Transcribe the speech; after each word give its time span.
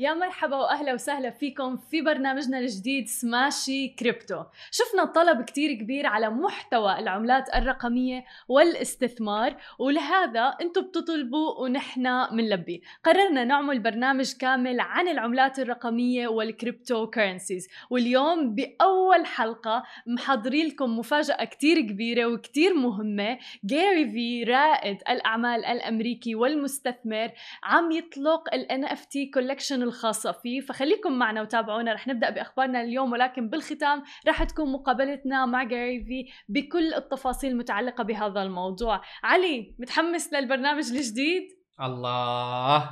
يا 0.00 0.14
مرحبا 0.14 0.56
وأهلا 0.56 0.94
وسهلا 0.94 1.30
فيكم 1.30 1.76
في 1.76 2.00
برنامجنا 2.00 2.58
الجديد 2.58 3.08
سماشي 3.08 3.88
كريبتو. 3.88 4.42
شفنا 4.70 5.04
طلب 5.04 5.42
كتير 5.42 5.72
كبير 5.72 6.06
على 6.06 6.30
محتوى 6.30 6.98
العملات 6.98 7.54
الرقمية 7.54 8.24
والاستثمار 8.48 9.56
ولهذا 9.78 10.40
أنتم 10.60 10.80
بتطلبوا 10.82 11.60
ونحن 11.60 12.26
بنلبي 12.30 12.82
قررنا 13.04 13.44
نعمل 13.44 13.78
برنامج 13.78 14.32
كامل 14.36 14.80
عن 14.80 15.08
العملات 15.08 15.58
الرقمية 15.58 16.28
والكريبتو 16.28 17.10
كورنسيز 17.10 17.68
واليوم 17.90 18.54
بأول 18.54 19.26
حلقة 19.26 19.84
محضرين 20.06 20.66
لكم 20.66 20.98
مفاجأة 20.98 21.44
كتير 21.44 21.80
كبيرة 21.80 22.26
وكتير 22.26 22.74
مهمة. 22.74 23.38
جاري 23.64 24.10
في 24.10 24.44
رائد 24.44 24.98
الأعمال 25.10 25.64
الأمريكي 25.64 26.34
والمستثمر 26.34 27.30
عم 27.62 27.92
يطلق 27.92 28.54
ال 28.54 28.84
NFT 28.84 29.30
collection 29.36 29.89
الخاصة 29.90 30.32
فيه 30.32 30.60
فخليكم 30.60 31.12
معنا 31.12 31.42
وتابعونا. 31.42 31.92
رح 31.92 32.06
نبدأ 32.06 32.30
بأخبارنا 32.30 32.80
اليوم 32.80 33.12
ولكن 33.12 33.48
بالختام 33.48 34.02
رح 34.28 34.44
تكون 34.44 34.72
مقابلتنا 34.72 35.46
مع 35.46 35.62
جاري 35.62 36.04
في 36.04 36.24
بكل 36.48 36.94
التفاصيل 36.94 37.50
المتعلقة 37.50 38.04
بهذا 38.04 38.42
الموضوع. 38.42 39.02
علي 39.22 39.74
متحمس 39.78 40.32
للبرنامج 40.32 40.90
الجديد؟ 40.90 41.42
الله 41.80 42.90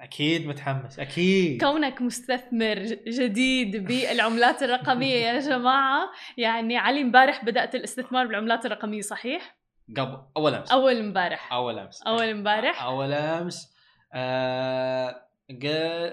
أكيد 0.00 0.46
متحمس 0.46 0.98
أكيد. 0.98 1.60
كونك 1.60 2.02
مستثمر 2.02 2.74
جديد 3.08 3.86
بالعملات 3.86 4.62
الرقمية 4.62 5.16
يا 5.16 5.40
جماعة. 5.40 6.10
يعني 6.36 6.76
علي 6.76 7.02
امبارح 7.02 7.44
بدأت 7.44 7.74
الاستثمار 7.74 8.26
بالعملات 8.26 8.66
الرقمية 8.66 9.00
صحيح؟ 9.00 9.56
قبل 9.96 10.18
أول 10.36 10.54
أمس. 10.54 10.72
أول 10.72 10.96
امبارح. 10.96 11.52
أول 11.52 11.78
أمس. 11.78 12.02
أول 12.02 12.28
امبارح. 12.28 12.82
أول 12.82 13.12
أمس. 13.12 13.74
آه 14.14 15.23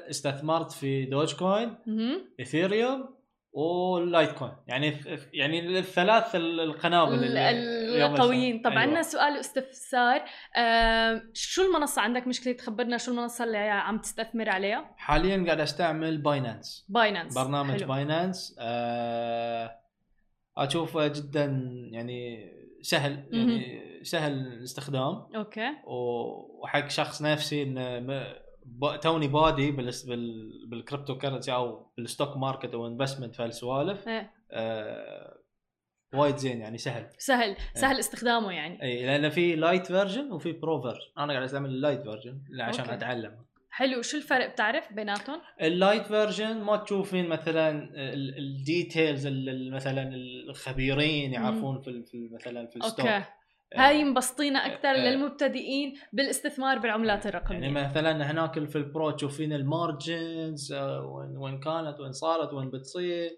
استثمرت 0.09 0.71
في 0.71 1.05
دوج 1.05 1.35
كوين. 1.35 1.75
ايثيريوم 2.39 3.21
واللايت 3.53 4.31
كوين 4.31 4.51
يعني 4.67 4.97
يعني 5.33 5.79
الثلاث 5.79 6.35
القنابل 6.35 7.13
القويين. 7.13 8.55
الخميس. 8.55 8.61
طب 8.63 8.71
أيوة. 8.71 9.01
سؤال 9.01 9.37
واستفسار. 9.37 10.23
آه 10.57 11.23
شو 11.33 11.61
المنصة 11.61 12.01
عندك 12.01 12.27
مشكلة 12.27 12.53
تخبرنا 12.53 12.97
شو 12.97 13.11
المنصة 13.11 13.43
اللي 13.43 13.57
عم 13.57 13.97
تستثمر 13.97 14.49
عليها؟ 14.49 14.95
حاليا 14.97 15.43
قاعد 15.45 15.59
أستعمل 15.59 16.17
باينانس 16.17 16.85
باينانس 16.89 17.37
برنامج 17.37 17.79
حلو. 17.79 17.87
باينانس 17.87 18.55
آه 18.59 19.77
أشوفه 20.57 21.07
جدا 21.07 21.45
يعني 21.91 22.51
سهل 22.81 23.25
يعني 23.31 23.81
سهل 24.03 24.31
الاستخدام. 24.31 25.27
أوكي. 25.35 25.71
وحق 25.83 26.89
شخص 26.89 27.21
نفسي 27.21 27.63
إنه 27.63 27.99
توني 29.01 29.27
بادي 29.27 29.71
بالس- 29.71 30.03
بال- 30.03 30.67
بالكريبتو 30.69 31.17
كرنسي 31.17 31.53
أو 31.53 31.91
بالستوك 31.97 32.37
ماركت 32.37 32.73
أو 32.73 32.87
انفستمنت 32.87 33.35
في 33.35 33.43
هالسوالف 33.43 34.07
إيه. 34.07 34.31
آه 34.51 35.37
وايد 36.13 36.37
زين 36.37 36.59
يعني 36.61 36.77
سهل. 36.77 37.09
سهل. 37.17 37.55
سهل 37.73 37.99
استخدامه 37.99 38.51
يعني. 38.51 38.83
اي 38.83 39.05
لأن 39.05 39.29
في 39.29 39.55
لايت 39.55 39.87
فيرجن 39.87 40.31
وفي 40.31 40.51
برو 40.51 40.81
فيرجن 40.81 40.99
أنا 41.17 41.33
قاعد 41.33 41.43
أستعمل 41.43 41.69
اللايت 41.69 42.01
فيرجن 42.01 42.41
عشان 42.59 42.83
أوكي. 42.85 42.93
أتعلم. 42.95 43.45
حلو. 43.69 44.01
شو 44.01 44.17
الفرق 44.17 44.53
بتعرف 44.53 44.93
بيناتهم؟ 44.93 45.41
اللايت 45.61 46.05
فيرجن 46.07 46.61
ما 46.61 46.77
تشوفين 46.77 47.27
مثلا 47.29 47.69
ال- 48.13 48.37
الديتيلز 48.37 49.25
ال- 49.27 49.49
ال- 49.49 49.71
مثلا 49.71 50.15
الخبيرين 50.15 51.33
يعرفون 51.33 51.81
في 51.81 52.29
مثلا 52.33 52.67
في 52.67 52.75
الستوك 52.75 53.05
هاي 53.75 54.03
مبسطينه 54.03 54.65
أكثر 54.65 54.89
آه. 54.89 55.09
للمبتدئين 55.09 55.93
بالاستثمار 56.13 56.79
بالعملات 56.79 57.27
الرقمية. 57.27 57.59
يعني 57.59 57.71
مثلا 57.71 58.31
هناك 58.31 58.69
في 58.69 58.75
البرو 58.75 59.11
تشوفين 59.11 59.53
المارجنز 59.53 60.73
آه، 60.73 61.05
وين 61.37 61.59
كانت 61.59 61.99
وين 61.99 62.11
صارت 62.11 62.53
وين 62.53 62.69
بتصير 62.69 63.29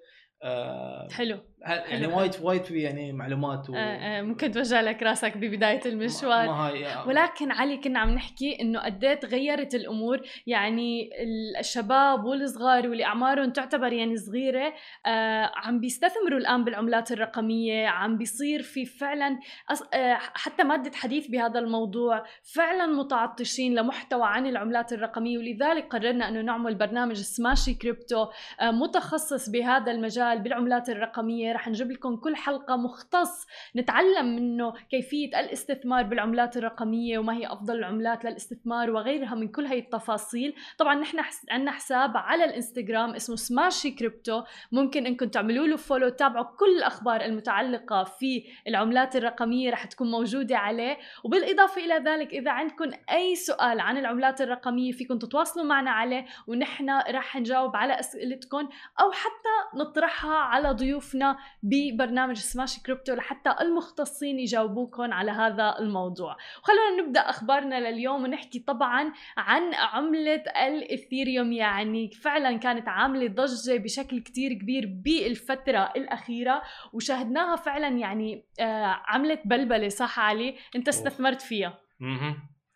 آه، 0.44 1.08
حلو. 1.12 1.40
يعني. 1.64 2.08
وايد 2.08 2.32
وايد 2.42 2.64
في 2.64 2.80
يعني 2.82 3.12
معلومات 3.14 3.70
و... 3.70 3.76
آه 3.76 3.78
آه 3.78 4.22
ممكن 4.22 4.52
توجع 4.52 4.82
لك 4.82 5.04
راسك 5.04 5.38
ببداية 5.38 5.82
المشوار. 5.86 6.48
ما 6.48 6.54
هاي 6.54 7.08
ولكن 7.08 7.52
علي 7.52 7.78
كنا 7.78 8.00
عم 8.00 8.10
نحكي 8.10 8.62
إنه 8.62 8.80
قد 8.80 9.04
إيه 9.04 9.14
تغيرت 9.14 9.76
الأمور. 9.76 10.22
يعني 10.48 11.10
ال- 11.24 11.58
الشباب 11.60 12.26
والصغار 12.26 12.90
واللي 12.90 13.06
اعمارهم 13.06 13.50
تعتبر 13.50 13.94
يعني 13.94 14.18
صغيرة 14.18 14.74
آه 15.06 15.52
عم 15.56 15.80
بيستثمروا 15.80 16.40
الآن 16.40 16.64
بالعملات 16.64 17.12
الرقمية. 17.12 17.88
عم 17.88 18.18
بيصير 18.18 18.62
في 18.62 18.86
فعلا 18.86 19.40
أص... 19.72 19.82
آه 19.94 20.18
حتى 20.20 20.64
مادة 20.64 20.92
حديث 20.96 21.28
بهذا 21.28 21.60
الموضوع 21.60 22.24
فعلا 22.56 22.86
متعطشين 22.86 23.76
لمحتوى 23.76 24.24
عن 24.26 24.48
العملات 24.48 24.94
الرقمية. 24.94 25.38
ولذلك 25.38 25.88
قررنا 25.88 26.30
إنه 26.30 26.42
نعمل 26.42 26.76
برنامج 26.76 27.16
سماشي 27.16 27.74
كريبتو 27.74 28.26
آه 28.62 28.72
متخصص 28.72 29.50
بهذا 29.50 29.92
المجال 29.92 30.40
بالعملات 30.40 30.90
الرقمية. 30.90 31.53
رح 31.54 31.68
نجيب 31.68 31.92
لكم 31.92 32.16
كل 32.16 32.36
حلقة 32.36 32.76
مختص 32.76 33.48
نتعلم 33.76 34.36
منه 34.36 34.74
كيفية 34.90 35.40
الاستثمار 35.40 36.04
بالعملات 36.04 36.58
الرقمية 36.58 37.20
وما 37.20 37.34
هي 37.34 37.48
أفضل 37.48 37.76
العملات 37.76 38.26
للاستثمار 38.26 38.92
وغيرها 38.92 39.36
من 39.36 39.48
كل 39.48 39.66
هاي 39.66 39.80
التفاصيل 39.80 40.56
طبعا 40.78 40.96
نحن. 40.96 41.20
عندنا 41.52 41.72
حساب 41.72 42.18
على 42.18 42.46
الإنستغرام 42.46 43.16
اسمه 43.16 43.36
سماشي 43.36 43.92
كريبتو 43.92 44.44
ممكن 44.72 45.06
إنكم 45.06 45.26
تعملوا 45.26 45.68
له 45.68 45.78
فولو 45.78 46.10
تابعوا 46.10 46.46
كل 46.46 46.78
الأخبار 46.78 47.22
المتعلقة 47.22 48.04
في 48.04 48.44
العملات 48.68 49.16
الرقمية 49.16 49.72
رح 49.72 49.86
تكون 49.86 50.12
موجودة 50.12 50.58
عليه 50.58 50.98
وبالإضافة 51.24 51.86
إلى 51.86 51.96
ذلك 52.10 52.34
إذا 52.34 52.52
عندكم 52.52 52.92
أي 53.12 53.36
سؤال 53.36 53.80
عن 53.80 53.98
العملات 53.98 54.42
الرقمية 54.42 54.92
فيكم 54.92 55.18
تتواصلوا 55.18 55.66
معنا 55.66 55.92
عليه 55.92 56.26
ونحن 56.48 56.90
رح 56.90 57.36
نجاوب 57.36 57.76
على 57.76 58.00
أسئلتكم 58.00 58.70
أو 59.02 59.12
حتى 59.12 59.78
نطرحها 59.80 60.36
على 60.36 60.72
ضيوفنا 60.72 61.38
ببرنامج 61.64 62.38
سماشي 62.38 62.84
كريبتو 62.84 63.14
لحتى 63.14 63.56
المختصين 63.62 64.40
يجاوبوكم 64.40 65.14
على 65.14 65.32
هذا 65.32 65.76
الموضوع. 65.80 66.38
وخلونا 66.62 67.04
نبدأ 67.04 67.20
أخبارنا 67.20 67.90
لليوم 67.90 68.24
ونحكي 68.24 68.60
طبعا 68.60 69.14
عن 69.38 69.74
عملة 69.74 70.44
الإثيريوم 70.68 71.52
يعني 71.52 72.12
فعلا 72.12 72.58
كانت 72.58 72.88
عاملة 72.88 73.28
ضجة 73.28 73.78
بشكل 73.78 74.20
كتير 74.20 74.54
كبير 74.54 74.86
بالفترة 75.06 75.94
الأخيرة 75.96 76.62
وشاهدناها 76.94 77.56
فعلا 77.56 77.88
يعني 77.88 78.46
آه 78.60 79.02
عملت 79.06 79.42
بلبلة 79.46 79.90
صح 79.90 80.20
علي؟ 80.20 80.56
أنت 80.76 80.88
استثمرت 80.88 81.42
فيها. 81.42 81.80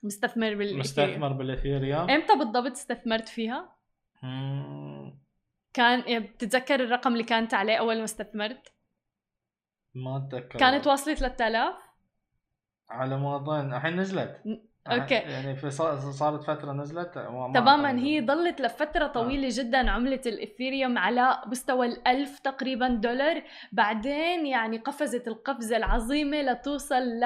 مستثمر 0.03 0.55
بالإثيريوم. 0.55 0.79
مستثمر 0.79 1.33
بالإثيريوم. 1.33 2.09
إمتى 2.09 2.35
بالضبط 2.35 2.71
استثمرت 2.71 3.29
فيها. 3.29 3.77
كان 5.77 6.19
بتتذكر 6.23 6.83
الرقم 6.83 7.13
اللي 7.13 7.23
كانت 7.23 7.53
عليه 7.53 7.75
أول 7.75 7.97
ما 7.97 8.03
استثمرت؟ 8.03 8.73
ما 9.93 10.17
أتذكر. 10.17 10.59
كانت 10.59 10.87
واصلة 10.87 11.13
3000 11.13 11.75
على 12.89 13.17
ما 13.17 13.35
اظن 13.35 13.73
الحين 13.73 13.99
نزلت. 13.99 14.41
أوكي. 14.91 15.13
يعني 15.15 15.55
في 15.55 15.69
صار- 15.69 15.99
صارت 15.99 16.43
فترة 16.43 16.71
نزلت 16.73 17.17
ما- 17.17 17.47
ما 17.47 17.53
تماما. 17.59 17.99
هي 17.99 18.25
ظلت 18.25 18.61
لفترة 18.61 19.07
طويلة 19.07 19.47
جدا 19.51 19.89
عملة 19.91 20.21
الإثيريوم 20.25 20.97
على 20.97 21.41
مستوى 21.47 21.85
الألف 21.87 22.39
تقريبا 22.39 22.87
دولار 22.87 23.43
بعدين 23.71 24.45
يعني 24.45 24.77
قفزت 24.77 25.27
القفزة 25.27 25.77
العظيمة 25.77 26.41
لتوصل 26.41 26.95
ل 27.03 27.23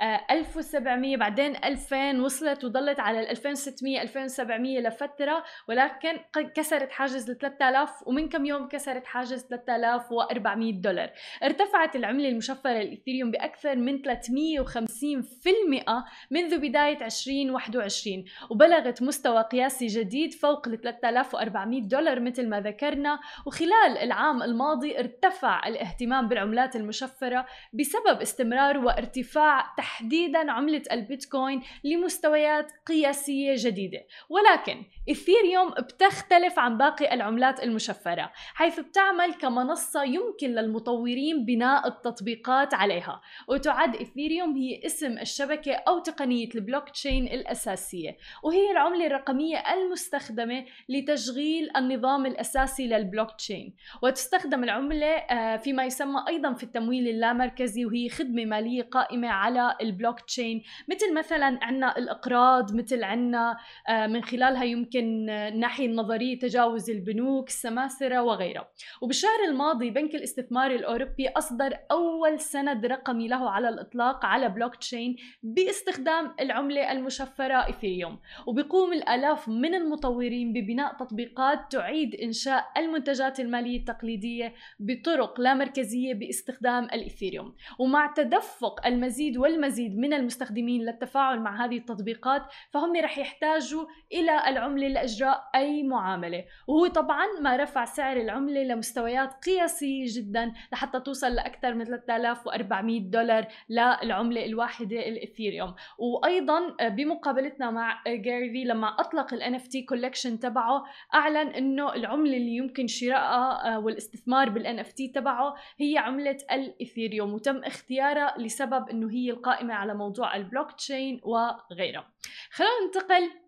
آه، 0.00 0.20
1700 0.30 1.16
بعدين 1.16 1.56
2000 1.64 2.20
وصلت 2.20 2.64
وظلت 2.64 3.00
على 3.00 3.20
ال 3.20 3.28
2600 3.28 4.02
2700 4.02 4.80
لفترة 4.80 5.44
ولكن 5.68 6.18
كسرت 6.54 6.92
حاجز 6.92 7.30
ال 7.30 7.38
3000 7.38 7.90
ومن 8.06 8.28
كم 8.28 8.46
يوم 8.46 8.68
كسرت 8.68 9.06
حاجز 9.06 9.42
3400 9.44 10.72
دولار 10.80 11.10
ارتفعت 11.42 11.96
العملة 11.96 12.28
المشفرة 12.28 12.70
الإثيريوم 12.80 13.30
بأكثر 13.30 13.76
من 13.76 14.02
350% 14.02 16.04
منذ 16.30 16.58
بداية 16.58 17.01
2021 17.02 18.24
وبلغت 18.50 19.02
مستوى 19.02 19.42
قياسي 19.42 19.86
جديد 19.86 20.34
فوق 20.34 20.68
ال 20.68 20.80
3400 20.80 21.82
دولار 21.82 22.20
مثل 22.20 22.48
ما 22.48 22.60
ذكرنا. 22.60 23.20
وخلال 23.46 23.98
العام 23.98 24.42
الماضي 24.42 24.98
ارتفع 24.98 25.66
الاهتمام 25.66 26.28
بالعملات 26.28 26.76
المشفرة 26.76 27.46
بسبب 27.72 28.20
استمرار 28.22 28.78
وارتفاع 28.78 29.74
تحديدا 29.76 30.50
عملة 30.52 30.82
البيتكوين 30.92 31.62
لمستويات 31.84 32.72
قياسية 32.86 33.54
جديدة. 33.56 33.98
ولكن 34.28 34.84
إثيريوم 35.10 35.70
بتختلف 35.70 36.58
عن 36.58 36.78
باقي 36.78 37.14
العملات 37.14 37.62
المشفرة 37.62 38.32
حيث 38.54 38.80
بتعمل 38.80 39.34
كمنصة 39.34 40.02
يمكن 40.04 40.50
للمطورين 40.50 41.44
بناء 41.44 41.88
التطبيقات 41.88 42.74
عليها. 42.74 43.20
وتعد 43.48 43.96
إثيريوم 43.96 44.56
هي 44.56 44.86
اسم 44.86 45.18
الشبكة 45.18 45.72
أو 45.72 45.98
تقنية 45.98 46.48
البلوك 46.54 46.90
تشين 46.92 47.26
الأساسية 47.26 48.16
وهي 48.42 48.70
العملة 48.70 49.06
الرقمية 49.06 49.56
المستخدمة 49.72 50.64
لتشغيل 50.88 51.70
النظام 51.76 52.26
الأساسي 52.26 52.86
للبلوك 52.86 53.30
تشين 53.38 53.74
وتستخدم 54.02 54.64
العملة 54.64 55.06
آه، 55.06 55.56
فيما 55.56 55.84
يسمى 55.84 56.24
أيضا 56.28 56.52
في 56.52 56.62
التمويل 56.62 57.08
اللامركزي 57.08 57.84
وهي 57.84 58.08
خدمة 58.08 58.44
مالية 58.44 58.82
قائمة 58.82 59.28
على 59.28 59.76
البلوك 59.80 60.20
تشين 60.20 60.62
مثل 60.88 61.14
مثلا 61.14 61.58
عنا 61.62 61.98
الإقراض 61.98 62.74
مثل 62.74 63.04
عنا 63.04 63.56
آه، 63.88 64.06
من 64.06 64.24
خلالها 64.24 64.64
يمكن 64.64 65.30
آه، 65.30 65.48
الناحية 65.48 65.86
النظرية 65.86 66.38
تجاوز 66.38 66.90
البنوك 66.90 67.48
السماسرة 67.48 68.22
وغيرها. 68.22 68.68
وبالشهر 69.02 69.44
الماضي 69.48 69.90
بنك 69.90 70.14
الاستثمار 70.14 70.70
الأوروبي 70.70 71.28
أصدر 71.28 71.78
أول 71.90 72.40
سند 72.40 72.86
رقمي 72.86 73.28
له 73.28 73.50
على 73.50 73.68
الإطلاق 73.68 74.24
على 74.24 74.48
بلوك 74.48 74.76
تشين 74.76 75.16
باستخدام 75.42 76.34
العملة 76.40 76.71
المشفرة 76.78 77.54
إثيريوم 77.54 78.18
وبيقوم 78.46 78.92
الآلاف 78.92 79.48
من 79.48 79.74
المطورين 79.74 80.52
ببناء 80.52 80.94
تطبيقات 80.94 81.72
تعيد 81.72 82.14
إنشاء 82.14 82.66
المنتجات 82.76 83.40
المالية 83.40 83.78
التقليدية 83.78 84.54
بطرق 84.80 85.40
لا 85.40 85.54
مركزية 85.54 86.14
باستخدام 86.14 86.84
الإثيريوم 86.84 87.54
ومع 87.78 88.12
تدفق 88.16 88.86
المزيد 88.86 89.36
والمزيد 89.36 89.98
من 89.98 90.12
المستخدمين 90.12 90.82
للتفاعل 90.82 91.40
مع 91.40 91.64
هذه 91.64 91.76
التطبيقات 91.76 92.42
فهم 92.70 92.96
رح 92.96 93.18
يحتاجوا 93.18 93.84
إلى 94.12 94.48
العملة 94.48 94.88
لإجراء 94.88 95.50
أي 95.54 95.82
معاملة. 95.82 96.44
وهو 96.66 96.86
طبعا 96.86 97.26
ما 97.40 97.56
رفع 97.56 97.84
سعر 97.84 98.16
العملة 98.16 98.62
لمستويات 98.62 99.32
قياسية 99.44 100.04
جدا 100.08 100.52
لحتى 100.72 101.00
توصل 101.00 101.34
لأكثر 101.34 101.74
من 101.74 101.84
3400 101.84 103.00
دولار 103.00 103.46
للعملة 103.68 104.44
الواحدة 104.44 105.08
الإثيريوم 105.08 105.74
وأيضا 105.98 106.61
بمقابلتنا 106.80 107.70
مع 107.70 108.02
جاري 108.06 108.50
في 108.52 108.64
لما 108.64 108.88
أطلق 109.00 109.34
ال 109.34 109.42
NFT 109.42 109.72
collection 109.94 110.38
تبعه 110.38 110.84
أعلن 111.14 111.48
أنه 111.48 111.94
العملة 111.94 112.36
اللي 112.36 112.56
يمكن 112.56 112.86
شرائها 112.86 113.78
والاستثمار 113.78 114.48
بال 114.48 114.80
NFT 114.80 115.14
تبعه 115.14 115.54
هي 115.78 115.98
عملة 115.98 116.38
الإثيريوم 116.52 117.34
وتم 117.34 117.64
اختيارها 117.64 118.34
لسبب 118.38 118.88
أنه 118.88 119.10
هي 119.10 119.30
القائمة 119.30 119.74
على 119.74 119.94
موضوع 119.94 120.36
البلوك 120.36 120.72
تشين 120.72 121.20
وغيرها 121.24 122.12
خلونا 122.50 122.72
ننتقل 122.84 123.41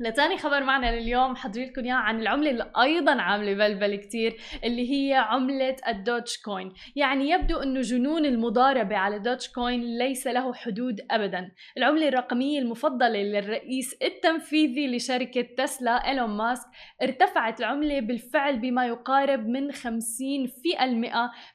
لتاني 0.00 0.38
خبر 0.38 0.64
معنا 0.64 1.00
لليوم 1.00 1.36
حضري 1.36 1.64
لكم 1.64 1.84
إياه 1.84 1.94
عن 1.94 2.20
العملة 2.20 2.50
اللي 2.50 2.72
أيضا 2.82 3.20
عاملة 3.22 3.54
بلبل 3.54 3.96
كتير 3.96 4.36
اللي 4.64 4.90
هي 4.90 5.14
عملة 5.14 5.76
الدوتش 5.88 6.42
كوين، 6.42 6.72
يعني 6.96 7.30
يبدو 7.30 7.58
إنه 7.58 7.80
جنون 7.80 8.24
المضاربة 8.24 8.96
على 8.96 9.18
دوتش 9.18 9.48
كوين 9.48 9.98
ليس 9.98 10.26
له 10.26 10.54
حدود 10.54 11.00
ابدا، 11.10 11.52
العملة 11.76 12.08
الرقمية 12.08 12.58
المفضلة 12.58 13.22
للرئيس 13.22 13.96
التنفيذي 14.02 14.96
لشركة 14.96 15.42
تسلا 15.42 16.08
إيلون 16.08 16.30
ماسك 16.30 16.68
ارتفعت 17.02 17.60
العملة 17.60 18.00
بالفعل 18.00 18.58
بما 18.58 18.86
يقارب 18.86 19.46
من 19.46 19.72
50% 19.72 19.76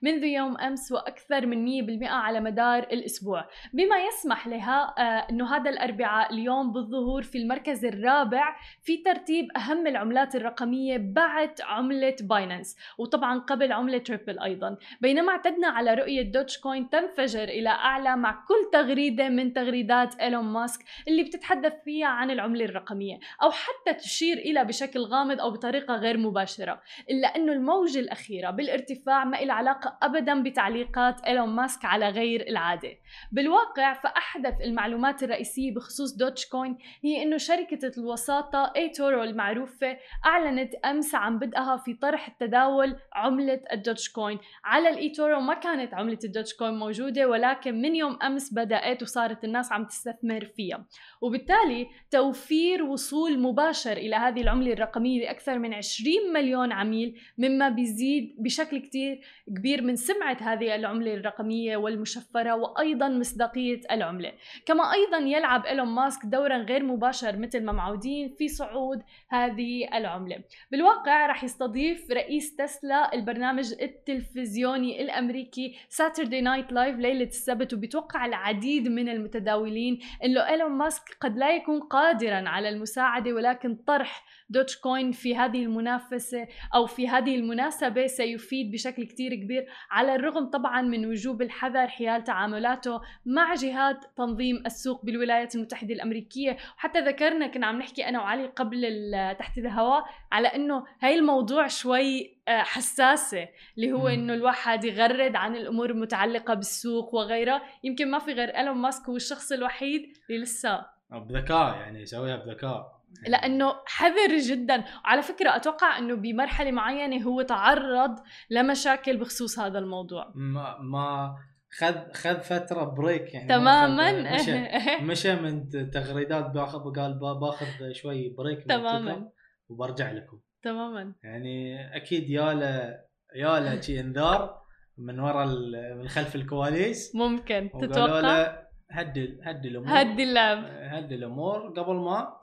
منذ 0.01 0.23
يوم 0.23 0.57
أمس 0.57 0.91
وأكثر 0.91 1.45
من 1.45 1.65
100% 2.01 2.07
على 2.07 2.39
مدار 2.39 2.83
الأسبوع، 2.83 3.45
بما 3.73 3.95
يسمح 4.07 4.47
لها 4.47 4.93
آه 4.97 5.27
إنه 5.29 5.55
هذا 5.55 5.69
الأربعاء 5.69 6.33
اليوم 6.33 6.71
بالظهور 6.73 7.21
في 7.21 7.37
المركز 7.37 7.85
الرابع 7.85 8.34
في 8.83 8.97
ترتيب 8.97 9.47
أهم 9.57 9.87
العملات 9.87 10.35
الرقمية 10.35 10.97
بعد 10.97 11.61
عملة 11.61 12.15
باينانس 12.21 12.77
وطبعا 12.97 13.39
قبل 13.39 13.71
عملة 13.71 13.97
تريبل 13.97 14.39
أيضا. 14.39 14.77
بينما 15.01 15.31
اعتدنا 15.31 15.67
على 15.67 15.93
رؤية 15.93 16.21
دوتش 16.21 16.57
كوين 16.57 16.89
تنفجر 16.89 17.43
إلى 17.43 17.69
أعلى 17.69 18.15
مع 18.15 18.43
كل 18.47 18.69
تغريدة 18.71 19.29
من 19.29 19.53
تغريدات 19.53 20.15
إيلون 20.15 20.45
ماسك 20.45 20.85
اللي 21.07 21.23
بتتحدث 21.23 21.73
فيها 21.85 22.07
عن 22.07 22.31
العملة 22.31 22.65
الرقمية 22.65 23.19
أو 23.43 23.51
حتى 23.51 23.93
تشير 23.93 24.37
إلى 24.37 24.65
بشكل 24.65 24.99
غامض 24.99 25.39
أو 25.41 25.51
بطريقة 25.51 25.95
غير 25.95 26.17
مباشرة. 26.17 26.81
إلا 27.09 27.27
أنه 27.35 27.51
الموجة 27.51 27.99
الأخيرة 27.99 28.51
بالارتفاع 28.51 29.25
ما 29.25 29.39
إلى 29.39 29.53
علاقة 29.53 29.97
أبدا 30.01 30.43
بتعليقات 30.43 31.21
إيلون 31.21 31.49
ماسك 31.49 31.85
على 31.85 32.09
غير 32.09 32.47
العادة. 32.47 32.91
بالواقع 33.31 33.93
فأحدث 33.93 34.61
المعلومات 34.61 35.23
الرئيسية 35.23 35.73
بخصوص 35.73 36.15
دوتش 36.17 36.45
كوين 36.45 36.77
هي 37.03 37.23
أنه 37.23 37.37
شركة 37.37 37.91
الوسط 37.97 38.24
ببساطة 38.25 38.71
اي 38.75 38.89
تورو 38.89 39.23
المعروفة 39.23 39.97
أعلنت 40.25 40.75
أمس 40.75 41.15
عن 41.15 41.39
بدءها 41.39 41.77
في 41.77 41.93
طرح 41.93 42.27
التداول 42.27 42.95
عملة 43.13 43.61
الدوتش 43.73 44.09
كوين. 44.09 44.39
على 44.63 44.89
الاي 44.89 45.09
تورو 45.09 45.39
ما 45.39 45.53
كانت 45.53 45.93
عملة 45.93 46.19
الدوتش 46.23 46.53
كوين 46.53 46.73
موجودة 46.73 47.29
ولكن 47.29 47.81
من 47.81 47.95
يوم 47.95 48.17
أمس 48.23 48.53
بدأت 48.53 49.01
وصارت 49.01 49.43
الناس 49.43 49.71
عم 49.71 49.85
تستثمر 49.85 50.45
فيها. 50.45 50.85
وبالتالي 51.21 51.87
توفير 52.11 52.83
وصول 52.83 53.39
مباشر 53.39 53.91
إلى 53.91 54.15
هذه 54.15 54.41
العملة 54.41 54.73
الرقمية 54.73 55.25
لأكثر 55.25 55.59
من 55.59 55.73
20 55.73 56.33
مليون 56.33 56.71
عميل 56.71 57.19
مما 57.37 57.69
بيزيد 57.69 58.35
بشكل 58.39 58.77
كتير 58.77 59.21
كبير 59.47 59.81
من 59.81 59.95
سمعة 59.95 60.37
هذه 60.41 60.75
العملة 60.75 61.13
الرقمية 61.13 61.77
والمشفرة 61.77 62.55
وأيضا 62.55 63.09
مصداقية 63.09 63.81
العملة. 63.91 64.31
كما 64.65 64.93
أيضا 64.93 65.17
يلعب 65.17 65.65
إيلون 65.65 65.87
ماسك 65.87 66.25
دورا 66.25 66.57
غير 66.57 66.83
مباشر 66.83 67.37
مثل 67.37 67.63
ما 67.63 67.71
معودين 67.71 68.04
في 68.37 68.47
صعود 68.47 69.03
هذه 69.29 69.97
العملة. 69.97 70.43
بالواقع 70.71 71.25
رح 71.25 71.43
يستضيف 71.43 72.11
رئيس 72.11 72.55
تسلا 72.55 73.13
البرنامج 73.13 73.73
التلفزيوني 73.81 75.01
الأمريكي 75.01 75.75
ساتردي 75.89 76.41
نايت 76.41 76.71
لايف 76.71 76.97
ليلة 76.97 77.25
السبت 77.25 77.73
وبيتوقع 77.73 78.25
العديد 78.25 78.87
من 78.87 79.09
المتداولين 79.09 79.99
إنه 80.23 80.47
إيلون 80.47 80.71
ماسك 80.71 81.17
قد 81.21 81.37
لا 81.37 81.55
يكون 81.55 81.79
قادرا 81.79 82.49
على 82.49 82.69
المساعدة 82.69 83.33
ولكن 83.33 83.75
طرح 83.75 84.25
دوتش 84.49 84.77
كوين 84.77 85.11
في 85.11 85.35
هذه 85.35 85.63
المنافسة 85.63 86.47
أو 86.75 86.85
في 86.85 87.07
هذه 87.07 87.35
المناسبة 87.35 88.07
سيفيد 88.07 88.71
بشكل 88.71 89.03
كتير 89.03 89.35
كبير 89.35 89.65
على 89.91 90.15
الرغم 90.15 90.49
طبعا 90.49 90.81
من 90.81 91.05
وجوب 91.05 91.41
الحذر 91.41 91.87
حيال 91.87 92.23
تعاملاته 92.23 93.01
مع 93.25 93.53
جهات 93.53 94.05
تنظيم 94.17 94.63
السوق 94.65 95.05
بالولايات 95.05 95.55
المتحدة 95.55 95.93
الأمريكية. 95.93 96.57
وحتى 96.77 96.99
ذكرنا 96.99 97.47
كنا 97.47 97.67
عم 97.67 97.79
نحكي 97.79 98.09
أنا 98.09 98.19
وعلي 98.19 98.47
قبل 98.47 99.11
تحت 99.39 99.57
الهواء 99.57 100.03
على 100.31 100.47
أنه 100.47 100.85
هاي 101.01 101.15
الموضوع 101.15 101.67
شوي 101.67 102.35
آه، 102.47 102.61
حساسة 102.61 103.47
اللي 103.77 103.91
هو 103.91 104.07
إنه 104.07 104.33
الواحد 104.33 104.83
يغرد 104.83 105.35
عن 105.35 105.55
الأمور 105.55 105.89
المتعلقة 105.89 106.53
بالسوق 106.53 107.15
وغيرها 107.15 107.61
يمكن 107.83 108.11
ما 108.11 108.19
في 108.19 108.33
غير 108.33 108.57
إيلون 108.57 108.77
ماسك 108.77 109.09
هو 109.09 109.15
الشخص 109.15 109.51
الوحيد 109.51 110.17
اللي 110.29 110.41
لسه. 110.41 110.85
بذكاء 111.11 111.75
يعني 111.75 112.01
يسويها 112.01 112.35
بذكاء. 112.35 112.95
لأنه 113.27 113.73
حذر 113.85 114.37
جدا. 114.37 114.83
وعلى 115.05 115.21
فكرة 115.21 115.55
أتوقع 115.55 115.97
إنه 115.97 116.15
بمرحلة 116.15 116.71
معينة 116.71 117.23
هو 117.23 117.41
تعرض 117.41 118.15
لمشاكل 118.49 119.17
بخصوص 119.17 119.59
هذا 119.59 119.79
الموضوع. 119.79 120.31
ما 120.35 120.77
ما 120.79 121.35
خذ 121.77 122.11
خذ 122.13 122.39
فترة 122.39 122.83
بريك 122.83 123.33
يعني. 123.33 123.49
تماما. 123.49 124.35
مشى, 124.35 124.67
مشى 125.11 125.35
من 125.35 125.69
تغريدات 125.69 126.45
باخذ 126.45 126.95
قال 126.95 127.19
باخذ 127.19 127.91
شوي 127.91 128.29
بريك 128.29 128.63
تماما. 128.63 129.31
وبرجع 129.69 130.11
لكم. 130.11 130.39
تماما. 130.63 131.13
يعني 131.23 131.85
أكيد 131.95 132.29
يا 132.29 132.53
له 132.53 132.99
يا 133.35 133.59
له 133.59 133.81
شي 133.81 133.99
انذار 133.99 134.61
من 134.97 135.19
وراء 135.19 135.47
من 135.95 136.07
خلف 136.07 136.35
الكواليس. 136.35 137.15
ممكن. 137.15 137.69
تتوقع؟ 137.81 138.65
هدي 138.91 139.39
هدي 139.43 139.67
الأمور. 139.67 140.01
هدي 140.01 140.23
اللعب. 140.23 140.65
هدي 140.65 141.15
الأمور. 141.15 141.69
قبل 141.69 141.95
ما 141.95 142.37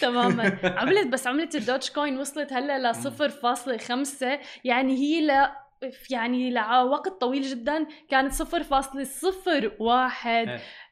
تماما. 0.00 0.58
عملت 0.80 1.06
بس 1.06 1.26
عملت 1.26 1.54
الدوتش 1.54 1.90
كوين 1.90 2.18
وصلت 2.18 2.52
هلأ 2.52 2.78
ل 2.78 2.94
0.5 2.94 4.24
يعني 4.64 4.96
هي 4.96 5.26
ل 5.26 5.48
يعني 6.10 6.50
لوقت 6.50 7.08
طويل 7.08 7.42
جدا 7.42 7.86
كانت 8.08 8.32
0.01 8.32 10.48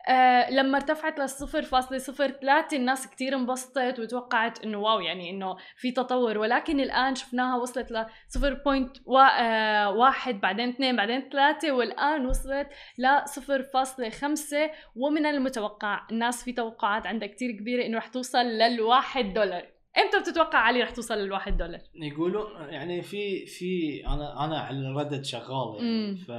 آه 0.09 0.50
لما 0.50 0.76
ارتفعت 0.76 1.19
للصفر 1.19 1.62
فاصلة 1.62 1.99
صفر 1.99 2.31
ثلاثة 2.31 2.76
الناس 2.76 3.07
كتير 3.07 3.35
انبسطت 3.35 4.00
وتوقعت 4.00 4.64
إنه 4.64 4.78
واو 4.78 5.00
يعني 5.00 5.31
إنه 5.31 5.57
في 5.76 5.90
تطور. 5.90 6.38
ولكن 6.38 6.81
الآن 6.81 7.14
شفناها 7.14 7.57
وصلت 7.57 7.93
ل 7.93 8.07
صفر 8.28 8.55
بوينت 8.55 8.97
آه، 9.09 9.90
واحد 9.90 10.40
بعدين 10.40 10.69
اثنين 10.69 10.97
بعدين 10.97 11.28
ثلاثة 11.33 11.73
والآن 11.73 12.26
وصلت 12.26 12.69
ل 12.99 13.09
صفر 13.25 13.62
فاصلة 13.62 14.11
خمسة. 14.11 14.71
ومن 14.97 15.26
المتوقع 15.26 16.07
الناس 16.11 16.45
في 16.45 16.52
توقعات 16.52 17.07
عندها 17.07 17.28
كتير 17.28 17.50
كبيرة 17.50 17.87
إنه 17.87 17.99
رح 17.99 18.09
توصل 18.09 18.38
للواحد 18.38 19.35
دولار. 19.35 19.75
إمتى 19.98 20.20
بتتوقع 20.20 20.58
علي 20.58 20.82
رح 20.82 20.90
توصل 20.90 21.14
للواحد 21.14 21.56
دولار؟ 21.56 21.80
يقولون 21.94 22.68
يعني 22.68 23.02
في 23.02 23.46
في 23.46 24.02
أنا 24.06 24.44
أنا 24.44 24.60
على 24.60 24.88
ردد 24.88 25.24
شغال 25.24 25.76
يعني. 25.76 26.16
ف 26.16 26.30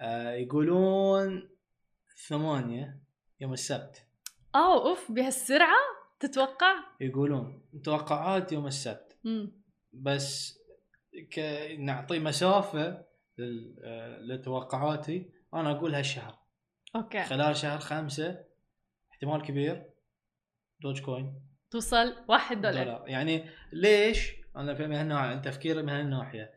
آه، 0.00 0.32
يقولون 0.32 1.48
ثمانية 2.28 3.00
يوم 3.40 3.52
السبت. 3.52 4.06
آه 4.54 4.88
أوف 4.88 5.12
بهالسرعة 5.12 5.78
تتوقع؟ 6.20 6.74
يقولون 7.00 7.62
توقعات 7.84 8.52
يوم 8.52 8.66
السبت. 8.66 9.18
مم. 9.24 9.62
بس 9.92 10.58
ك... 11.32 11.38
نعطي 11.78 12.18
مسافة 12.18 13.04
لتوقعاتي. 14.20 15.30
أنا 15.54 15.70
أقول 15.70 15.94
هالشهر. 15.94 16.38
أوكي. 16.96 17.22
خلال 17.22 17.56
شهر 17.56 17.78
خمسة 17.78 18.44
احتمال 19.12 19.42
كبير 19.42 19.90
دوج 20.80 21.00
كوين. 21.00 21.47
توصل 21.70 22.14
1 22.28 22.60
دولار. 22.60 22.84
دولار. 22.84 23.08
يعني 23.08 23.44
ليش؟ 23.72 24.32
أنا 24.56 24.74
في 24.74 24.86
من 24.86 24.94
هالنوع 24.94 25.34
تفكيري 25.34 25.82
من 25.82 25.88
هالناحيه 25.88 26.50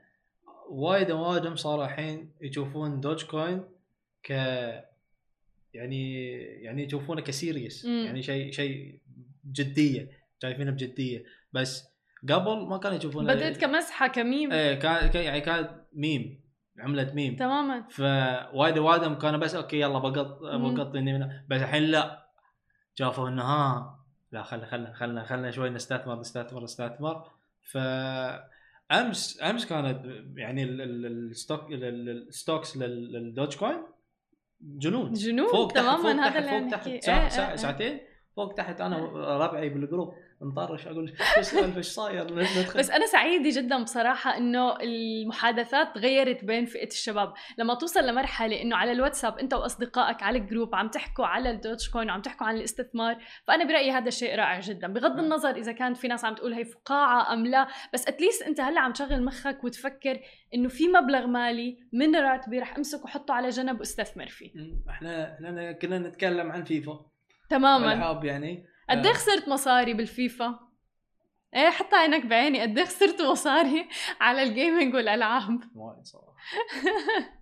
وايد 0.69 1.11
اوادم 1.11 1.55
صاروا 1.55 1.85
الحين 1.85 2.31
يشوفون 2.41 2.99
دوج 2.99 3.25
كوين 3.25 3.63
ك 4.23 4.29
يعني 5.73 6.31
يعني 6.63 6.83
يشوفونه 6.83 7.21
كسيريس. 7.21 7.85
مم. 7.85 8.05
يعني 8.05 8.23
شيء 8.23 8.51
شيء 8.51 8.99
جدية. 9.51 10.09
شايفينه 10.41 10.71
بجدية. 10.71 11.23
بس 11.53 11.87
قبل 12.29 12.67
ما 12.67 12.77
كانوا 12.77 12.97
يشوفونه. 12.97 13.33
بدأت 13.33 13.57
كمزحه 13.57 14.07
كميم. 14.07 14.51
إيه 14.51 14.73
كان 14.75 15.23
يعني 15.23 15.41
كان 15.41 15.81
ميم. 15.93 16.41
عملت 16.79 17.13
ميم. 17.13 17.35
تماما. 17.35 17.87
فوايد 17.89 18.77
اوادم 18.77 19.15
كانوا 19.15 19.39
بس 19.39 19.55
أوكي 19.55 19.79
يلا 19.79 19.99
بقط. 19.99 20.39
بقط 20.43 20.87
بس 21.49 21.61
الحين 21.61 21.83
لا. 21.83 22.21
شافوا 22.95 23.29
إنه 23.29 23.43
ها 23.43 24.00
لا 24.31 24.43
خلنا 24.43 24.65
خلنا 24.65 24.93
خلنا 24.93 25.23
خلنا 25.23 25.51
شوي 25.51 25.69
نستثمر 25.69 26.19
نستثمر 26.19 26.63
نستثمر. 26.63 27.23
ف 27.71 27.77
أمس 28.91 29.39
امس 29.43 29.65
كانت 29.65 30.05
يعني 30.35 30.63
ال- 30.63 30.81
ال- 30.81 31.05
الستوك 31.05 31.71
ال- 31.71 31.83
ال- 31.83 32.27
الستوكس 32.27 32.77
لل- 32.77 33.11
للدوج 33.13 33.55
كوين 33.57 33.77
جنون. 34.61 35.13
جنون 35.13 35.51
فوق 35.51 35.71
تحت 35.73 35.77
تماما 35.85 35.97
فوق 36.01 36.11
هذا 36.11 36.29
تحت 36.29 36.37
اللي 36.47 36.61
فوق 36.61 36.71
تحت 36.71 36.87
إيه، 36.87 36.99
ساعة 36.99 37.49
إيه، 37.51 37.55
ساعتين 37.55 37.99
فوق 38.35 38.53
تحت 38.53 38.81
أنا 38.81 38.97
ربعي 39.45 39.69
بالجروب. 39.69 40.13
نطرش 40.43 40.87
أقول 40.87 41.13
السالفه 41.37 41.77
إيش 41.77 41.85
صاير؟ 41.85 42.33
بس 42.77 42.89
أنا 42.91 43.05
سعيدة 43.05 43.61
جدا 43.61 43.83
بصراحة 43.83 44.37
إنه 44.37 44.77
المحادثات 44.81 45.95
تغيرت 45.95 46.45
بين 46.45 46.65
فئة 46.65 46.87
الشباب. 46.87 47.33
لما 47.57 47.73
توصل 47.73 48.07
لمرحلة 48.07 48.61
إنه 48.61 48.75
على 48.75 48.91
الواتساب 48.91 49.37
أنت 49.39 49.53
وأصدقائك 49.53 50.23
على 50.23 50.37
الجروب 50.37 50.75
عم 50.75 50.87
تحكوا 50.87 51.25
على 51.25 51.51
الدوتش 51.51 51.89
كوين 51.89 52.09
وعم 52.09 52.21
تحكوا 52.21 52.47
عن 52.47 52.55
الاستثمار 52.55 53.17
فأنا 53.47 53.65
برأيي 53.65 53.91
هذا 53.91 54.09
شيء 54.09 54.35
رائع 54.35 54.59
جدا. 54.59 54.87
بغض 54.87 55.15
نعم. 55.15 55.19
النظر 55.25 55.55
إذا 55.55 55.71
كانت 55.71 55.97
في 55.97 56.07
ناس 56.07 56.25
عم 56.25 56.35
تقول 56.35 56.53
هي 56.53 56.65
فقاعة 56.65 57.33
أم 57.33 57.45
لا 57.45 57.67
بس 57.93 58.07
اتليست 58.07 58.41
أنت 58.41 58.61
هلأ 58.61 58.81
عم 58.81 58.91
تشغل 58.91 59.23
مخك 59.23 59.63
وتفكر 59.63 60.19
إنه 60.53 60.69
في 60.69 60.87
مبلغ 60.87 61.27
مالي 61.27 61.77
من 61.93 62.15
راتبي 62.15 62.59
رح 62.59 62.77
أمسكه 62.77 63.03
وحطه 63.03 63.33
على 63.33 63.49
جنب 63.49 63.79
واستثمر 63.79 64.27
فيه. 64.27 64.51
مم. 64.55 64.83
إحنا 64.89 65.33
إحنا 65.33 65.71
كنا 65.71 65.99
نتكلم 65.99 66.51
عن 66.51 66.63
فيفا. 66.63 67.05
تماما. 67.49 67.93
العاب 67.93 68.23
يعني. 68.25 68.70
قد 68.91 69.05
إيه 69.05 69.13
خسرت 69.13 69.47
مصاري 69.49 69.93
بالفيفا؟ 69.93 70.70
إيه 71.55 71.69
حط 71.69 71.93
عينك 71.93 72.25
بعيني 72.25 72.61
قد 72.61 72.77
إيه 72.77 72.85
خسرت 72.85 73.21
مصاري 73.21 73.87
على 74.21 74.43
الجيمنج 74.43 74.95
والألعاب. 74.95 75.59
وايد 75.75 76.03
صراحة. 76.05 76.31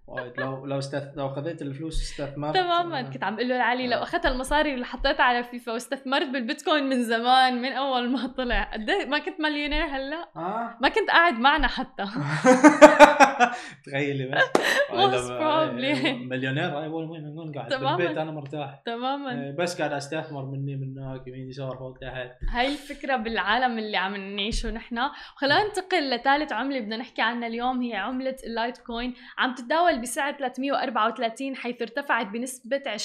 وايد. 0.07 0.33
لو 0.39 0.65
لو 0.65 0.79
استث... 0.79 1.03
لو 1.17 1.29
خذيت 1.29 1.61
الفلوس 1.61 2.01
استثمرت 2.01 2.53
تماما. 2.57 3.01
كنت 3.01 3.23
عم 3.23 3.33
أقول 3.33 3.49
له 3.49 3.57
لعلي 3.57 3.87
لو 3.87 3.97
آه. 3.97 4.03
أخذت 4.03 4.25
المصاري 4.25 4.73
اللي 4.73 4.85
حطيتها 4.85 5.23
على 5.23 5.43
فيفا 5.43 5.71
واستثمرت 5.71 6.27
بالبيتكوين 6.27 6.83
من 6.83 7.03
زمان 7.03 7.61
من 7.61 7.71
أول 7.71 8.09
ما 8.09 8.27
طلع 8.27 8.63
قد 8.73 8.89
إيه 8.89 9.05
ما 9.05 9.19
كنت 9.19 9.39
مليونير 9.39 9.85
هلأ؟ 9.85 10.29
آه. 10.35 10.77
ما 10.81 10.89
كنت 10.89 11.09
قاعد 11.09 11.33
معنا 11.33 11.67
حتى. 11.67 12.05
تخيلي 13.85 14.25
بس. 14.27 14.43
probably. 15.41 16.07
مليونير؟ 16.29 16.79
هاي 16.79 16.87
وين 16.87 17.09
وين 17.09 17.51
قاعد؟ 17.51 17.69
تماماً. 17.69 17.97
بالبيت 17.97 18.17
أنا 18.17 18.31
مرتاح. 18.31 18.81
تماما. 18.85 19.31
إيه، 19.31 19.55
بس 19.59 19.77
قاعد 19.77 19.93
أستثمر 19.93 20.45
مني 20.45 20.75
من 20.75 20.97
هناك 20.99 21.27
يمين 21.27 21.49
يسار 21.49 21.77
فوق 21.77 21.97
تحت. 21.97 22.29
هاي 22.49 22.67
الفكرة 22.67 23.15
بالعالم 23.15 23.77
اللي 23.77 23.97
عم 23.99 24.15
نعيشه 24.15 24.71
نحن. 24.71 24.99
وخلينا 25.35 25.63
ننتقل 25.63 26.09
لثالث 26.09 26.53
عملة 26.53 26.79
بدنا 26.79 26.97
نحكي 26.97 27.21
عنها 27.21 27.47
اليوم 27.47 27.81
هي 27.81 27.95
عملة 27.95 28.35
اللايت 28.43 28.77
كوين 28.77 29.13
عم 29.37 29.55
تتداول 29.55 30.01
بسعر 30.01 30.33
334 30.33 31.55
حيث 31.55 31.81
ارتفعت 31.81 32.27
بنسبة 32.27 32.97
20.37% 32.97 33.01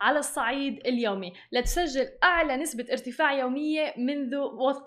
على 0.00 0.18
الصعيد 0.18 0.86
اليومي 0.86 1.32
لتسجل 1.52 2.08
أعلى 2.24 2.56
نسبة 2.56 2.86
ارتفاع 2.92 3.32
يومية 3.32 3.94
منذ 3.96 4.36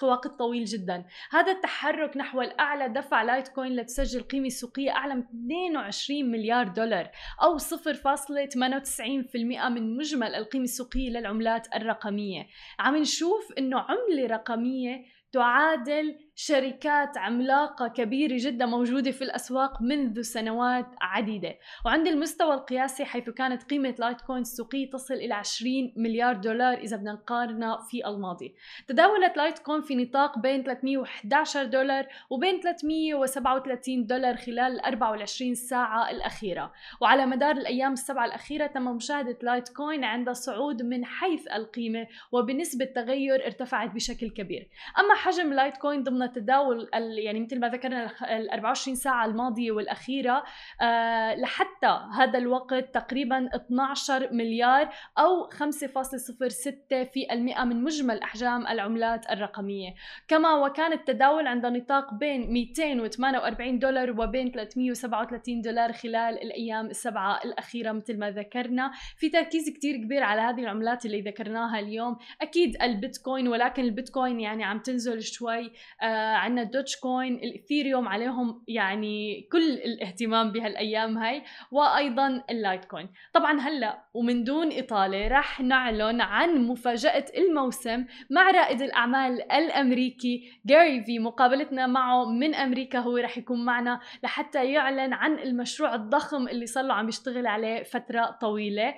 وقت 0.01 0.27
طويل 0.27 0.65
جدا. 0.65 1.05
هذا 1.31 1.51
التحرك 1.51 2.17
نحو 2.17 2.41
الأعلى 2.41 2.89
دفع 2.89 3.21
لايت 3.21 3.47
كوين 3.47 3.75
لتسجل 3.75 4.21
قيمة 4.21 4.49
سوقية 4.49 4.91
أعلى 4.91 5.15
من 5.15 5.21
22 5.21 6.31
مليار 6.31 6.67
دولار 6.67 7.09
أو 7.41 7.57
0.98% 7.57 9.69
من 9.69 9.97
مجمل 9.97 10.35
القيمة 10.35 10.63
السوقية 10.63 11.09
للعملات 11.09 11.75
الرقمية. 11.75 12.47
عم 12.79 12.95
نشوف 12.95 13.53
إنه 13.65 13.79
عملة 13.79 14.25
رقمية 14.27 15.05
تعادل 15.31 16.24
شركات 16.37 17.17
عملاقة 17.17 17.87
كبيرة 17.87 18.35
جدا 18.39 18.65
موجودة 18.65 19.11
في 19.11 19.21
الأسواق 19.21 19.81
منذ 19.81 20.21
سنوات 20.21 20.85
عديدة. 21.01 21.55
وعند 21.85 22.07
المستوى 22.07 22.53
القياسي 22.53 23.05
حيث 23.05 23.29
كانت 23.29 23.63
قيمة 23.63 23.95
لايت 23.99 24.21
كوين 24.21 24.41
السوقية 24.41 24.89
تصل 24.89 25.13
إلى 25.13 25.33
20 25.33 25.93
مليار 25.95 26.35
دولار 26.35 26.77
إذا 26.77 26.97
بدنا 26.97 27.13
نقارنها 27.13 27.77
في 27.77 28.07
الماضي. 28.07 28.55
تداولت 28.87 29.37
لايت 29.37 29.59
كوين 29.59 29.81
في 29.81 29.95
نطاق 29.95 30.39
بين 30.39 30.63
311 30.63 31.63
دولار 31.65 32.07
وبين 32.29 32.59
337 32.59 34.05
دولار 34.05 34.37
خلال 34.37 34.59
ال 34.59 34.79
24 34.79 35.55
ساعة 35.55 36.09
الأخيرة. 36.11 36.71
وعلى 37.01 37.25
مدار 37.25 37.51
الأيام 37.51 37.93
السبعة 37.93 38.25
الأخيرة 38.25 38.67
تم 38.67 38.95
مشاهدة 38.95 39.37
لايت 39.41 39.69
كوين 39.69 40.03
عند 40.03 40.29
صعود 40.31 40.81
من 40.81 41.05
حيث 41.05 41.47
القيمة 41.47 42.07
وبنسبة 42.31 42.85
تغير 42.85 43.45
ارتفعت 43.45 43.91
بشكل 43.91 44.29
كبير. 44.29 44.67
أما 44.99 45.15
حجم 45.15 45.53
لايت 45.53 45.77
كوين 45.77 46.03
ضمن 46.03 46.24
التداول 46.25 46.89
ال- 46.95 47.19
يعني 47.19 47.39
مثل 47.39 47.59
ما 47.59 47.69
ذكرنا 47.69 48.05
ال 48.37 48.49
24 48.49 48.95
ساعة 48.95 49.25
الماضية 49.25 49.71
والأخيرة 49.71 50.43
آه 50.81 51.35
لحتى 51.35 51.99
هذا 52.17 52.37
الوقت 52.39 52.93
تقريبا 52.93 53.49
12 53.55 54.33
مليار 54.33 54.89
أو 55.17 55.49
5.06% 55.49 57.03
في 57.13 57.27
المئة 57.31 57.63
من 57.63 57.83
مجمل 57.83 58.19
أحجام 58.19 58.67
العملات 58.67 59.31
الرقمية. 59.31 59.93
كما 60.27 60.53
وكان 60.55 60.93
التداول 60.93 61.47
عند 61.47 61.65
نطاق 61.65 62.13
بين 62.13 62.53
248 62.53 63.79
دولار 63.79 64.11
وبين 64.21 64.51
337 64.51 65.61
دولار 65.61 65.93
خلال 65.93 66.41
الأيام 66.43 66.85
السبعة 66.85 67.39
الأخيرة 67.45 67.91
مثل 67.91 68.19
ما 68.19 68.31
ذكرنا. 68.31 68.91
في 69.17 69.29
تركيز 69.29 69.69
كتير 69.69 69.95
كبير 69.97 70.23
على 70.23 70.41
هذه 70.41 70.59
العملات 70.61 71.05
اللي 71.05 71.21
ذكرناها 71.21 71.79
اليوم. 71.79 72.17
أكيد 72.41 72.81
البيتكوين 72.81 73.47
ولكن 73.47 73.83
البيتكوين 73.83 74.39
يعني 74.39 74.63
عم 74.63 74.79
تنزل 74.79 75.21
شوي 75.21 75.71
آه 76.01 76.05
عندنا 76.15 76.61
الدوتش 76.61 76.95
كوين 76.95 77.35
الإثيريوم 77.35 78.07
عليهم 78.07 78.63
يعني 78.67 79.47
كل 79.51 79.71
الاهتمام 79.73 80.51
بهالأيام 80.51 81.17
هاي 81.17 81.43
وأيضا 81.71 82.43
اللايت 82.49 82.85
كوين. 82.85 83.09
طبعا 83.33 83.59
هلأ 83.59 84.05
ومن 84.13 84.43
دون 84.43 84.69
إطالة 84.79 85.27
رح 85.27 85.61
نعلن 85.61 86.21
عن 86.21 86.67
مفاجأة 86.67 87.25
الموسم 87.37 88.05
مع 88.29 88.51
رائد 88.51 88.81
الأعمال 88.81 89.51
الأمريكي 89.51 90.61
جاري 90.65 91.03
في 91.03 91.19
مقابلتنا 91.19 91.87
معه 91.87 92.25
من 92.25 92.55
أمريكا 92.55 92.99
هو 92.99 93.17
رح 93.17 93.37
يكون 93.37 93.65
معنا 93.65 93.99
لحتى 94.23 94.71
يعلن 94.71 95.13
عن 95.13 95.39
المشروع 95.39 95.95
الضخم 95.95 96.47
اللي 96.47 96.65
صار 96.65 96.83
له 96.83 96.93
عم 96.93 97.07
يشتغل 97.07 97.47
عليه 97.47 97.83
فترة 97.83 98.37
طويلة. 98.41 98.95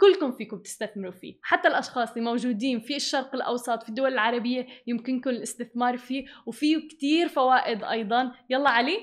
كلكم 0.00 0.32
فيكم 0.32 0.58
تستثمروا 0.58 1.12
فيه 1.12 1.38
حتى 1.42 1.68
الأشخاص 1.68 2.10
اللي 2.10 2.24
موجودين 2.24 2.80
في 2.80 2.96
الشرق 2.96 3.34
الأوسط 3.34 3.82
في 3.82 3.88
الدول 3.88 4.12
العربية 4.12 4.66
يمكنكم 4.86 5.30
الاستثمار 5.30 5.98
فيه 5.98 6.24
وفيه 6.46 6.88
كتير 6.88 7.28
فوائد 7.28 7.84
أيضا 7.84 8.32
يلا 8.50 8.70
علي 8.70 8.98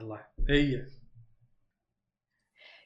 يلا 0.00 0.26
هي 0.48 0.86